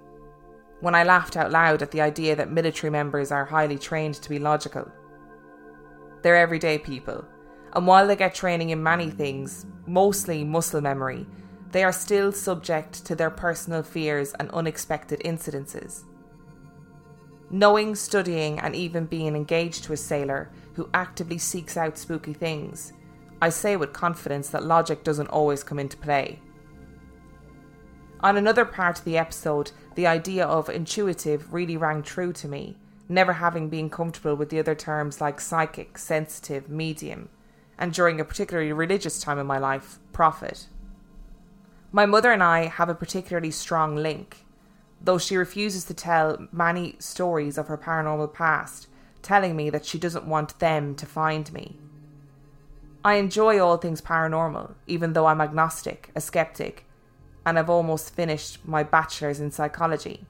when 0.81 0.95
I 0.95 1.03
laughed 1.03 1.37
out 1.37 1.51
loud 1.51 1.81
at 1.81 1.91
the 1.91 2.01
idea 2.01 2.35
that 2.35 2.51
military 2.51 2.91
members 2.91 3.31
are 3.31 3.45
highly 3.45 3.77
trained 3.77 4.15
to 4.15 4.29
be 4.29 4.39
logical. 4.39 4.91
They're 6.21 6.35
everyday 6.35 6.77
people, 6.77 7.25
and 7.73 7.87
while 7.87 8.07
they 8.07 8.15
get 8.15 8.35
training 8.35 8.71
in 8.71 8.81
many 8.81 9.09
things, 9.09 9.65
mostly 9.85 10.43
muscle 10.43 10.81
memory, 10.81 11.25
they 11.71 11.83
are 11.83 11.91
still 11.91 12.31
subject 12.31 13.05
to 13.05 13.15
their 13.15 13.29
personal 13.29 13.83
fears 13.83 14.33
and 14.39 14.49
unexpected 14.51 15.21
incidences. 15.25 16.03
Knowing, 17.49 17.95
studying, 17.95 18.59
and 18.59 18.75
even 18.75 19.05
being 19.05 19.35
engaged 19.35 19.83
to 19.83 19.93
a 19.93 19.97
sailor 19.97 20.49
who 20.73 20.89
actively 20.93 21.37
seeks 21.37 21.77
out 21.77 21.97
spooky 21.97 22.33
things, 22.33 22.93
I 23.41 23.49
say 23.49 23.75
with 23.75 23.93
confidence 23.93 24.49
that 24.49 24.63
logic 24.63 25.03
doesn't 25.03 25.27
always 25.27 25.63
come 25.63 25.79
into 25.79 25.97
play. 25.97 26.39
On 28.21 28.37
another 28.37 28.65
part 28.65 28.99
of 28.99 29.05
the 29.05 29.17
episode, 29.17 29.71
the 29.93 30.07
idea 30.07 30.45
of 30.45 30.69
intuitive 30.69 31.53
really 31.53 31.77
rang 31.77 32.01
true 32.01 32.33
to 32.33 32.47
me, 32.47 32.77
never 33.07 33.33
having 33.33 33.69
been 33.69 33.89
comfortable 33.89 34.35
with 34.35 34.49
the 34.49 34.59
other 34.59 34.73
terms 34.73 35.21
like 35.21 35.39
psychic, 35.39 35.97
sensitive, 35.97 36.69
medium, 36.69 37.29
and 37.77 37.93
during 37.93 38.19
a 38.19 38.25
particularly 38.25 38.71
religious 38.71 39.19
time 39.19 39.37
in 39.37 39.45
my 39.45 39.59
life, 39.59 39.99
prophet. 40.11 40.67
My 41.91 42.05
mother 42.05 42.31
and 42.31 42.41
I 42.41 42.65
have 42.65 42.89
a 42.89 42.95
particularly 42.95 43.51
strong 43.51 43.95
link, 43.95 44.44
though 45.05 45.17
she 45.17 45.37
refuses 45.37 45.85
to 45.85 45.93
tell 45.93 46.47
many 46.51 46.95
stories 46.99 47.57
of 47.57 47.67
her 47.67 47.77
paranormal 47.77 48.33
past, 48.33 48.87
telling 49.21 49.55
me 49.55 49.69
that 49.69 49.85
she 49.85 49.97
doesn't 49.97 50.27
want 50.27 50.59
them 50.59 50.95
to 50.95 51.05
find 51.05 51.51
me. 51.53 51.79
I 53.03 53.15
enjoy 53.15 53.59
all 53.59 53.77
things 53.77 54.01
paranormal, 54.01 54.73
even 54.87 55.13
though 55.13 55.27
I'm 55.27 55.41
agnostic, 55.41 56.09
a 56.15 56.21
skeptic, 56.21 56.85
and 57.45 57.59
I've 57.59 57.69
almost 57.69 58.15
finished 58.15 58.67
my 58.67 58.81
bachelor's 58.81 59.39
in 59.39 59.51
psychology. 59.51 60.25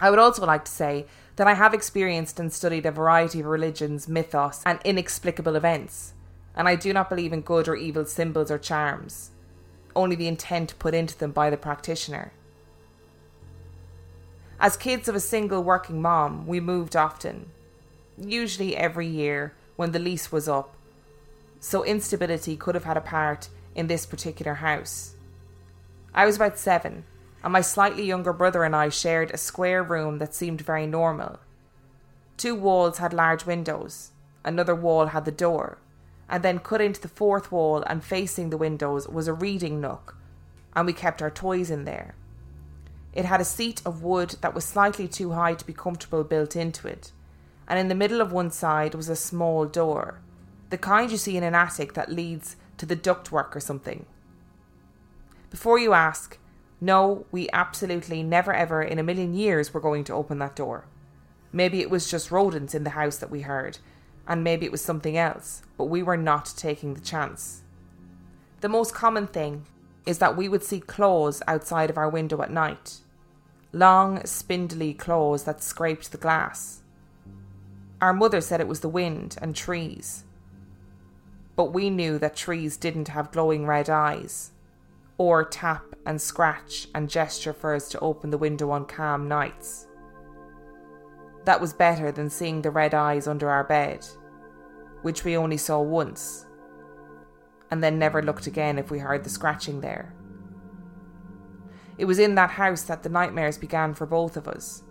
I 0.00 0.10
would 0.10 0.18
also 0.18 0.44
like 0.44 0.64
to 0.64 0.70
say 0.70 1.06
that 1.36 1.46
I 1.46 1.54
have 1.54 1.72
experienced 1.72 2.40
and 2.40 2.52
studied 2.52 2.86
a 2.86 2.90
variety 2.90 3.38
of 3.38 3.46
religions, 3.46 4.08
mythos, 4.08 4.62
and 4.66 4.80
inexplicable 4.84 5.54
events, 5.54 6.14
and 6.56 6.68
I 6.68 6.74
do 6.74 6.92
not 6.92 7.08
believe 7.08 7.32
in 7.32 7.42
good 7.42 7.68
or 7.68 7.76
evil 7.76 8.04
symbols 8.04 8.50
or 8.50 8.58
charms, 8.58 9.30
only 9.94 10.16
the 10.16 10.26
intent 10.26 10.76
put 10.80 10.92
into 10.92 11.16
them 11.16 11.30
by 11.30 11.50
the 11.50 11.56
practitioner. 11.56 12.32
As 14.62 14.76
kids 14.76 15.08
of 15.08 15.16
a 15.16 15.20
single 15.20 15.64
working 15.64 16.00
mom, 16.00 16.46
we 16.46 16.60
moved 16.60 16.94
often, 16.94 17.50
usually 18.16 18.76
every 18.76 19.08
year 19.08 19.54
when 19.74 19.90
the 19.90 19.98
lease 19.98 20.30
was 20.30 20.48
up, 20.48 20.76
so 21.58 21.82
instability 21.82 22.56
could 22.56 22.76
have 22.76 22.84
had 22.84 22.96
a 22.96 23.00
part 23.00 23.48
in 23.74 23.88
this 23.88 24.06
particular 24.06 24.54
house. 24.54 25.16
I 26.14 26.26
was 26.26 26.36
about 26.36 26.60
seven, 26.60 27.02
and 27.42 27.52
my 27.52 27.60
slightly 27.60 28.04
younger 28.04 28.32
brother 28.32 28.62
and 28.62 28.76
I 28.76 28.88
shared 28.88 29.32
a 29.32 29.36
square 29.36 29.82
room 29.82 30.18
that 30.18 30.32
seemed 30.32 30.60
very 30.60 30.86
normal. 30.86 31.40
Two 32.36 32.54
walls 32.54 32.98
had 32.98 33.12
large 33.12 33.44
windows, 33.44 34.12
another 34.44 34.76
wall 34.76 35.06
had 35.06 35.24
the 35.24 35.32
door, 35.32 35.78
and 36.28 36.44
then 36.44 36.60
cut 36.60 36.80
into 36.80 37.00
the 37.00 37.08
fourth 37.08 37.50
wall 37.50 37.82
and 37.88 38.04
facing 38.04 38.50
the 38.50 38.56
windows 38.56 39.08
was 39.08 39.26
a 39.26 39.32
reading 39.32 39.80
nook, 39.80 40.16
and 40.76 40.86
we 40.86 40.92
kept 40.92 41.20
our 41.20 41.32
toys 41.32 41.68
in 41.68 41.84
there. 41.84 42.14
It 43.12 43.24
had 43.26 43.40
a 43.40 43.44
seat 43.44 43.82
of 43.84 44.02
wood 44.02 44.36
that 44.40 44.54
was 44.54 44.64
slightly 44.64 45.06
too 45.06 45.32
high 45.32 45.54
to 45.54 45.66
be 45.66 45.72
comfortable 45.72 46.24
built 46.24 46.56
into 46.56 46.88
it, 46.88 47.12
and 47.68 47.78
in 47.78 47.88
the 47.88 47.94
middle 47.94 48.20
of 48.20 48.32
one 48.32 48.50
side 48.50 48.94
was 48.94 49.08
a 49.08 49.16
small 49.16 49.66
door, 49.66 50.20
the 50.70 50.78
kind 50.78 51.10
you 51.10 51.18
see 51.18 51.36
in 51.36 51.42
an 51.42 51.54
attic 51.54 51.92
that 51.94 52.10
leads 52.10 52.56
to 52.78 52.86
the 52.86 52.96
ductwork 52.96 53.54
or 53.54 53.60
something. 53.60 54.06
Before 55.50 55.78
you 55.78 55.92
ask, 55.92 56.38
no, 56.80 57.26
we 57.30 57.48
absolutely 57.52 58.22
never 58.22 58.54
ever 58.54 58.82
in 58.82 58.98
a 58.98 59.02
million 59.02 59.34
years 59.34 59.72
were 59.72 59.80
going 59.80 60.04
to 60.04 60.14
open 60.14 60.38
that 60.38 60.56
door. 60.56 60.86
Maybe 61.52 61.80
it 61.80 61.90
was 61.90 62.10
just 62.10 62.30
rodents 62.30 62.74
in 62.74 62.84
the 62.84 62.90
house 62.90 63.18
that 63.18 63.30
we 63.30 63.42
heard, 63.42 63.78
and 64.26 64.42
maybe 64.42 64.64
it 64.64 64.72
was 64.72 64.80
something 64.80 65.16
else, 65.16 65.62
but 65.76 65.84
we 65.84 66.02
were 66.02 66.16
not 66.16 66.54
taking 66.56 66.94
the 66.94 67.00
chance. 67.00 67.60
The 68.62 68.70
most 68.70 68.94
common 68.94 69.26
thing 69.26 69.66
is 70.06 70.18
that 70.18 70.36
we 70.36 70.48
would 70.48 70.62
see 70.62 70.80
claws 70.80 71.42
outside 71.46 71.90
of 71.90 71.98
our 71.98 72.08
window 72.08 72.42
at 72.42 72.50
night. 72.50 72.98
Long, 73.72 74.24
spindly 74.26 74.94
claws 74.94 75.44
that 75.44 75.62
scraped 75.62 76.12
the 76.12 76.18
glass. 76.18 76.82
Our 78.00 78.12
mother 78.12 78.40
said 78.40 78.60
it 78.60 78.68
was 78.68 78.80
the 78.80 78.88
wind 78.88 79.36
and 79.40 79.54
trees. 79.54 80.24
But 81.54 81.72
we 81.72 81.88
knew 81.88 82.18
that 82.18 82.36
trees 82.36 82.76
didn't 82.76 83.08
have 83.08 83.30
glowing 83.30 83.66
red 83.66 83.88
eyes 83.88 84.52
or 85.18 85.44
tap 85.44 85.84
and 86.04 86.20
scratch 86.20 86.88
and 86.94 87.08
gesture 87.08 87.52
for 87.52 87.74
us 87.74 87.88
to 87.90 88.00
open 88.00 88.30
the 88.30 88.38
window 88.38 88.70
on 88.70 88.84
calm 88.86 89.28
nights. 89.28 89.86
That 91.44 91.60
was 91.60 91.72
better 91.72 92.10
than 92.10 92.30
seeing 92.30 92.62
the 92.62 92.70
red 92.70 92.94
eyes 92.94 93.28
under 93.28 93.48
our 93.48 93.64
bed, 93.64 94.04
which 95.02 95.24
we 95.24 95.36
only 95.36 95.56
saw 95.56 95.80
once, 95.80 96.46
and 97.72 97.82
then 97.82 97.98
never 97.98 98.22
looked 98.22 98.46
again 98.46 98.78
if 98.78 98.90
we 98.90 98.98
heard 98.98 99.24
the 99.24 99.30
scratching 99.30 99.80
there. 99.80 100.12
It 101.96 102.04
was 102.04 102.18
in 102.18 102.34
that 102.34 102.50
house 102.50 102.82
that 102.82 103.02
the 103.02 103.08
nightmares 103.08 103.56
began 103.56 103.94
for 103.94 104.04
both 104.04 104.36
of 104.36 104.46
us, 104.46 104.82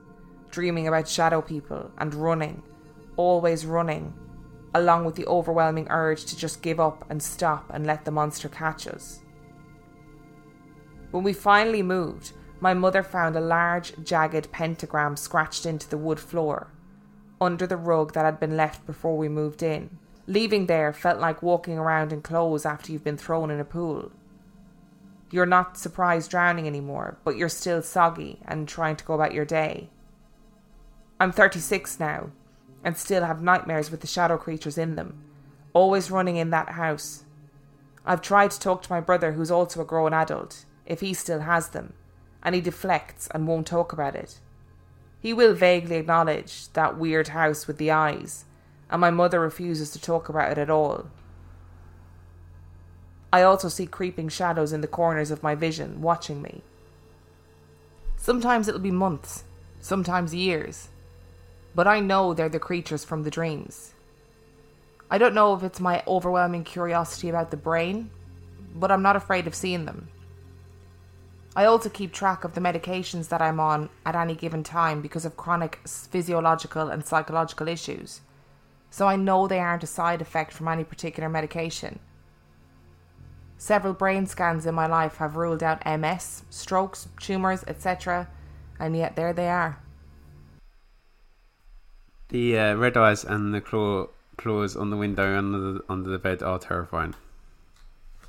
dreaming 0.49 0.87
about 0.87 1.07
shadow 1.07 1.43
people 1.43 1.91
and 1.99 2.15
running, 2.15 2.63
always 3.17 3.67
running, 3.67 4.15
along 4.73 5.05
with 5.05 5.13
the 5.13 5.27
overwhelming 5.27 5.85
urge 5.91 6.25
to 6.25 6.35
just 6.35 6.63
give 6.63 6.79
up 6.79 7.05
and 7.11 7.21
stop 7.21 7.69
and 7.71 7.85
let 7.85 8.03
the 8.03 8.09
monster 8.09 8.49
catch 8.49 8.87
us. 8.87 9.19
When 11.11 11.21
we 11.23 11.33
finally 11.33 11.83
moved, 11.83 12.31
my 12.61 12.73
mother 12.73 13.03
found 13.03 13.35
a 13.35 13.41
large, 13.41 13.93
jagged 14.03 14.51
pentagram 14.51 15.17
scratched 15.17 15.67
into 15.67 15.87
the 15.87 15.99
wood 15.99 16.19
floor, 16.19 16.71
under 17.39 17.67
the 17.67 17.77
rug 17.77 18.13
that 18.13 18.25
had 18.25 18.39
been 18.39 18.57
left 18.57 18.87
before 18.87 19.19
we 19.19 19.29
moved 19.29 19.61
in. 19.61 19.99
Leaving 20.27 20.67
there 20.67 20.93
felt 20.93 21.19
like 21.19 21.41
walking 21.41 21.77
around 21.77 22.13
in 22.13 22.21
clothes 22.21 22.65
after 22.65 22.91
you've 22.91 23.03
been 23.03 23.17
thrown 23.17 23.49
in 23.49 23.59
a 23.59 23.65
pool. 23.65 24.11
You're 25.31 25.45
not 25.45 25.77
surprised 25.77 26.29
drowning 26.29 26.67
anymore, 26.67 27.17
but 27.23 27.37
you're 27.37 27.49
still 27.49 27.81
soggy 27.81 28.39
and 28.45 28.67
trying 28.67 28.97
to 28.97 29.05
go 29.05 29.13
about 29.13 29.33
your 29.33 29.45
day. 29.45 29.89
I'm 31.19 31.31
36 31.31 31.99
now, 31.99 32.31
and 32.83 32.97
still 32.97 33.23
have 33.23 33.41
nightmares 33.41 33.89
with 33.89 34.01
the 34.01 34.07
shadow 34.07 34.37
creatures 34.37 34.77
in 34.77 34.95
them, 34.95 35.23
always 35.73 36.11
running 36.11 36.35
in 36.35 36.49
that 36.49 36.69
house. 36.69 37.23
I've 38.05 38.21
tried 38.21 38.51
to 38.51 38.59
talk 38.59 38.81
to 38.83 38.91
my 38.91 38.99
brother, 38.99 39.33
who's 39.33 39.51
also 39.51 39.81
a 39.81 39.85
grown 39.85 40.13
adult, 40.13 40.65
if 40.85 40.99
he 40.99 41.13
still 41.13 41.41
has 41.41 41.69
them, 41.69 41.93
and 42.43 42.55
he 42.55 42.61
deflects 42.61 43.27
and 43.33 43.47
won't 43.47 43.67
talk 43.67 43.93
about 43.93 44.15
it. 44.15 44.39
He 45.19 45.33
will 45.33 45.53
vaguely 45.53 45.97
acknowledge 45.97 46.73
that 46.73 46.97
weird 46.97 47.29
house 47.29 47.67
with 47.67 47.77
the 47.77 47.91
eyes, 47.91 48.45
and 48.91 48.99
my 48.99 49.09
mother 49.09 49.39
refuses 49.39 49.91
to 49.91 50.01
talk 50.01 50.27
about 50.29 50.51
it 50.51 50.57
at 50.57 50.69
all. 50.69 51.07
I 53.33 53.43
also 53.43 53.69
see 53.69 53.85
creeping 53.85 54.27
shadows 54.27 54.73
in 54.73 54.81
the 54.81 54.87
corners 54.87 55.31
of 55.31 55.41
my 55.41 55.55
vision, 55.55 56.01
watching 56.01 56.41
me. 56.41 56.61
Sometimes 58.17 58.67
it'll 58.67 58.81
be 58.81 58.91
months, 58.91 59.45
sometimes 59.79 60.35
years, 60.35 60.89
but 61.73 61.87
I 61.87 62.01
know 62.01 62.33
they're 62.33 62.49
the 62.49 62.59
creatures 62.59 63.05
from 63.05 63.23
the 63.23 63.31
dreams. 63.31 63.93
I 65.09 65.17
don't 65.17 65.33
know 65.33 65.53
if 65.53 65.63
it's 65.63 65.79
my 65.79 66.03
overwhelming 66.05 66.65
curiosity 66.65 67.29
about 67.29 67.49
the 67.49 67.57
brain, 67.57 68.11
but 68.75 68.91
I'm 68.91 69.01
not 69.01 69.15
afraid 69.15 69.47
of 69.47 69.55
seeing 69.55 69.85
them. 69.85 70.09
I 71.55 71.65
also 71.65 71.89
keep 71.89 72.11
track 72.13 72.43
of 72.43 72.53
the 72.55 72.61
medications 72.61 73.29
that 73.29 73.41
I'm 73.41 73.59
on 73.59 73.89
at 74.05 74.15
any 74.15 74.35
given 74.35 74.63
time 74.63 75.01
because 75.01 75.25
of 75.25 75.35
chronic 75.37 75.79
physiological 75.85 76.89
and 76.89 77.05
psychological 77.05 77.67
issues. 77.67 78.21
So 78.91 79.07
I 79.07 79.15
know 79.15 79.47
they 79.47 79.59
aren't 79.59 79.83
a 79.83 79.87
side 79.87 80.21
effect 80.21 80.53
from 80.53 80.67
any 80.67 80.83
particular 80.83 81.29
medication. 81.29 81.99
Several 83.57 83.93
brain 83.93 84.27
scans 84.27 84.65
in 84.65 84.75
my 84.75 84.85
life 84.85 85.17
have 85.17 85.35
ruled 85.35 85.63
out 85.63 85.85
MS, 85.85 86.43
strokes, 86.51 87.07
tumours, 87.19 87.63
etc., 87.67 88.27
and 88.79 88.95
yet 88.95 89.15
there 89.15 89.33
they 89.33 89.49
are. 89.49 89.79
The 92.29 92.57
uh, 92.57 92.75
red 92.75 92.97
eyes 92.97 93.23
and 93.23 93.53
the 93.53 93.61
claw 93.61 94.07
claws 94.37 94.75
on 94.75 94.89
the 94.89 94.97
window 94.97 95.37
under 95.37 95.59
the, 95.59 95.83
under 95.89 96.09
the 96.09 96.19
bed 96.19 96.43
are 96.43 96.59
terrifying. 96.59 97.15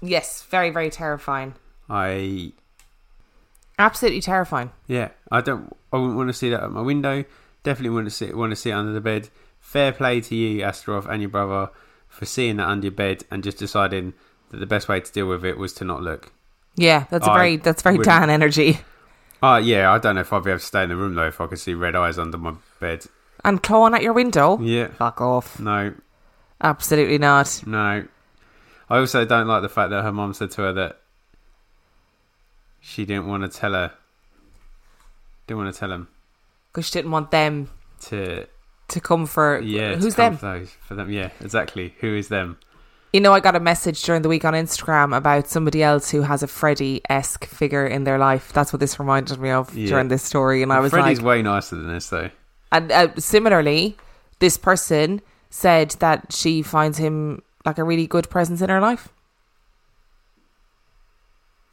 Yes, 0.01 0.43
very, 0.43 0.71
very 0.71 0.91
terrifying. 0.91 1.55
I 1.89 2.53
Absolutely 3.79 4.21
terrifying. 4.21 4.71
Yeah, 4.87 5.09
I 5.31 5.41
don't. 5.41 5.75
I 5.93 5.97
wouldn't 5.97 6.17
want 6.17 6.29
to 6.29 6.35
see 6.35 6.51
that 6.51 6.63
at 6.63 6.71
my 6.71 6.83
window. 6.83 7.25
Definitely 7.63 7.91
wouldn't 7.91 8.13
see, 8.13 8.33
want 8.33 8.51
to 8.51 8.57
see 8.57 8.71
it 8.71 8.75
under 8.75 8.93
the 8.93 9.01
bed. 9.01 9.29
Fair 9.63 9.93
play 9.93 10.21
to 10.21 10.35
you, 10.35 10.63
Astaroth, 10.63 11.07
and 11.07 11.23
your 11.23 11.31
brother 11.31 11.71
for 12.09 12.27
seeing 12.27 12.57
that 12.59 12.69
under 12.69 12.87
your 12.89 12.93
bed 12.93 13.25
and 13.31 13.43
just 13.43 13.57
deciding 13.57 14.13
that 14.51 14.59
the 14.59 14.67
best 14.67 14.87
way 14.89 15.01
to 15.01 15.11
deal 15.11 15.27
with 15.27 15.47
it 15.47 15.57
was 15.57 15.73
to 15.75 15.85
not 15.85 16.03
look. 16.03 16.31
Yeah, 16.77 17.07
that's 17.09 17.27
a 17.27 17.31
I 17.31 17.39
very 17.39 17.57
that's 17.57 17.81
very 17.83 17.97
Dan 17.99 18.29
energy. 18.29 18.81
Oh 19.43 19.57
yeah, 19.57 19.91
I 19.91 19.99
don't 19.99 20.17
know 20.17 20.21
if 20.21 20.33
I'd 20.33 20.45
be 20.45 20.51
able 20.51 20.61
to 20.61 20.65
stay 20.67 20.83
in 20.83 20.91
the 20.91 20.97
room 20.97 21.15
though 21.15 21.27
if 21.29 21.41
I 21.41 21.47
could 21.47 21.59
see 21.59 21.73
red 21.75 21.97
eyes 21.97 22.19
under 22.19 22.37
my 22.37 22.55
bed. 22.81 23.07
And 23.45 23.63
clawing 23.63 23.95
at 23.95 24.03
your 24.03 24.13
window. 24.13 24.59
Yeah, 24.61 24.89
Fuck 24.89 25.21
off. 25.21 25.59
no, 25.59 25.95
Absolutely 26.61 27.19
not. 27.19 27.63
no. 27.67 28.05
I 28.91 28.99
also 28.99 29.25
don't 29.25 29.47
like 29.47 29.63
the 29.63 29.69
fact 29.71 29.91
that 29.91 30.03
her 30.03 30.13
mom 30.13 30.35
said 30.35 30.51
to 30.53 30.63
her 30.63 30.73
that 30.75 31.01
she 32.79 33.05
didn't 33.07 33.27
want 33.27 33.43
to 33.43 33.49
tell 33.49 33.73
her, 33.73 33.93
didn't 35.47 35.63
want 35.63 35.75
to 35.75 35.79
tell 35.81 35.91
him 35.93 36.09
Because 36.71 36.87
she 36.87 36.93
didn't 36.93 37.11
want 37.11 37.31
them 37.31 37.71
to 38.03 38.47
to 38.89 39.01
come 39.01 39.27
for 39.27 39.61
yeah. 39.61 39.95
who's 39.97 40.15
them? 40.15 40.37
For, 40.37 40.59
those, 40.59 40.71
for 40.87 40.95
them? 40.95 41.11
Yeah, 41.11 41.31
exactly. 41.41 41.95
Who 42.01 42.15
is 42.15 42.29
them? 42.29 42.59
You 43.13 43.21
know, 43.21 43.33
I 43.35 43.41
got 43.41 43.55
a 43.55 43.61
message 43.61 44.03
during 44.05 44.23
the 44.23 44.29
week 44.29 44.45
on 44.45 44.55
Instagram 44.55 45.15
about 45.15 45.47
somebody 45.47 45.83
else 45.83 46.11
who 46.11 46.23
has 46.23 46.43
a 46.43 46.47
Freddie 46.47 47.03
esque 47.11 47.45
figure 47.45 47.87
in 47.87 48.05
their 48.05 48.17
life. 48.19 48.53
That's 48.55 48.73
what 48.73 48.81
this 48.81 48.99
reminded 48.99 49.39
me 49.39 49.51
of 49.51 49.75
Yeah. 49.77 49.89
during 49.89 50.09
this 50.09 50.23
story, 50.23 50.63
and 50.63 50.73
I 50.73 50.81
was 50.81 50.93
Freddie's 50.93 51.19
like, 51.19 51.27
way 51.27 51.43
nicer 51.43 51.77
than 51.77 51.89
this 51.93 52.09
though. 52.09 52.31
and 52.71 52.91
uh, 52.91 53.09
similarly, 53.19 53.97
this 54.39 54.57
person 54.57 55.21
said 55.51 55.91
that 56.01 56.33
she 56.33 56.63
finds 56.63 56.97
him 56.97 57.43
like 57.67 57.77
a 57.79 57.85
really 57.85 58.07
good 58.07 58.31
presence 58.31 58.63
in 58.63 58.71
her 58.71 58.81
life. 58.81 59.11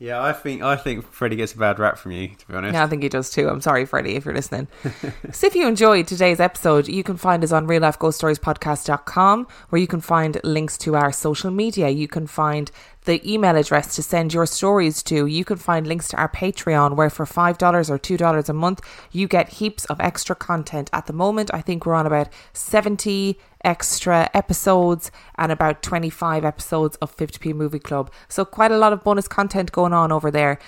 Yeah, 0.01 0.23
I 0.23 0.31
think 0.31 0.61
I 0.61 0.77
think 0.77 1.05
Freddie 1.11 1.35
gets 1.35 1.53
a 1.53 1.57
bad 1.57 1.77
rap 1.77 1.97
from 1.97 2.13
you, 2.13 2.29
to 2.29 2.47
be 2.47 2.53
honest. 2.53 2.73
Yeah, 2.73 2.85
I 2.85 2.87
think 2.87 3.03
he 3.03 3.09
does 3.09 3.29
too. 3.29 3.49
I'm 3.49 3.59
sorry, 3.59 3.85
Freddie, 3.85 4.15
if 4.15 4.23
you're 4.23 4.33
listening. 4.33 4.69
so 5.33 5.45
if 5.45 5.55
you 5.55 5.67
enjoyed 5.67 6.07
today's 6.07 6.39
episode, 6.39 6.87
you 6.87 7.03
can 7.03 7.17
find 7.17 7.43
us 7.43 7.51
on 7.51 7.67
reallifeghoststoriespodcast.com 7.67 9.47
where 9.67 9.81
you 9.81 9.87
can 9.87 9.99
find 9.99 10.39
links 10.45 10.77
to 10.79 10.95
our 10.95 11.11
social 11.11 11.51
media. 11.51 11.89
You 11.89 12.07
can 12.07 12.27
find 12.27 12.71
the 13.05 13.21
email 13.31 13.55
address 13.55 13.95
to 13.95 14.03
send 14.03 14.33
your 14.33 14.45
stories 14.45 15.01
to. 15.03 15.25
You 15.25 15.45
can 15.45 15.57
find 15.57 15.87
links 15.87 16.09
to 16.09 16.17
our 16.17 16.29
Patreon 16.29 16.95
where 16.95 17.09
for 17.09 17.25
$5 17.25 17.89
or 17.89 17.97
$2 17.97 18.49
a 18.49 18.53
month, 18.53 18.81
you 19.11 19.27
get 19.27 19.49
heaps 19.49 19.85
of 19.85 19.99
extra 19.99 20.35
content. 20.35 20.89
At 20.93 21.07
the 21.07 21.13
moment, 21.13 21.49
I 21.53 21.61
think 21.61 21.85
we're 21.85 21.93
on 21.93 22.05
about 22.05 22.29
70 22.53 23.39
extra 23.63 24.29
episodes 24.33 25.11
and 25.37 25.51
about 25.51 25.83
25 25.83 26.45
episodes 26.45 26.95
of 26.97 27.15
50p 27.15 27.53
Movie 27.53 27.79
Club. 27.79 28.11
So 28.27 28.45
quite 28.45 28.71
a 28.71 28.77
lot 28.77 28.93
of 28.93 29.03
bonus 29.03 29.27
content 29.27 29.71
going 29.71 29.93
on 29.93 30.11
over 30.11 30.31
there. 30.31 30.59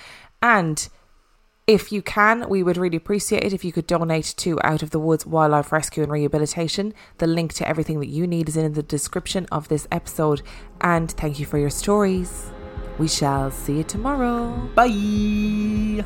And 0.41 0.87
If 1.67 1.91
you 1.91 2.01
can, 2.01 2.49
we 2.49 2.63
would 2.63 2.75
really 2.75 2.97
appreciate 2.97 3.43
it 3.43 3.53
if 3.53 3.63
you 3.63 3.71
could 3.71 3.87
donate 3.87 4.33
to 4.37 4.59
Out 4.63 4.81
of 4.81 4.89
the 4.89 4.99
Woods 4.99 5.25
Wildlife 5.25 5.71
Rescue 5.71 6.03
and 6.03 6.11
Rehabilitation. 6.11 6.93
The 7.19 7.27
link 7.27 7.53
to 7.53 7.67
everything 7.67 7.99
that 7.99 8.09
you 8.09 8.25
need 8.25 8.49
is 8.49 8.57
in 8.57 8.73
the 8.73 8.83
description 8.83 9.47
of 9.51 9.67
this 9.67 9.87
episode. 9.91 10.41
And 10.81 11.11
thank 11.11 11.39
you 11.39 11.45
for 11.45 11.59
your 11.59 11.69
stories. 11.69 12.51
We 12.97 13.07
shall 13.07 13.51
see 13.51 13.77
you 13.77 13.83
tomorrow. 13.83 14.69
Bye. 14.75 16.03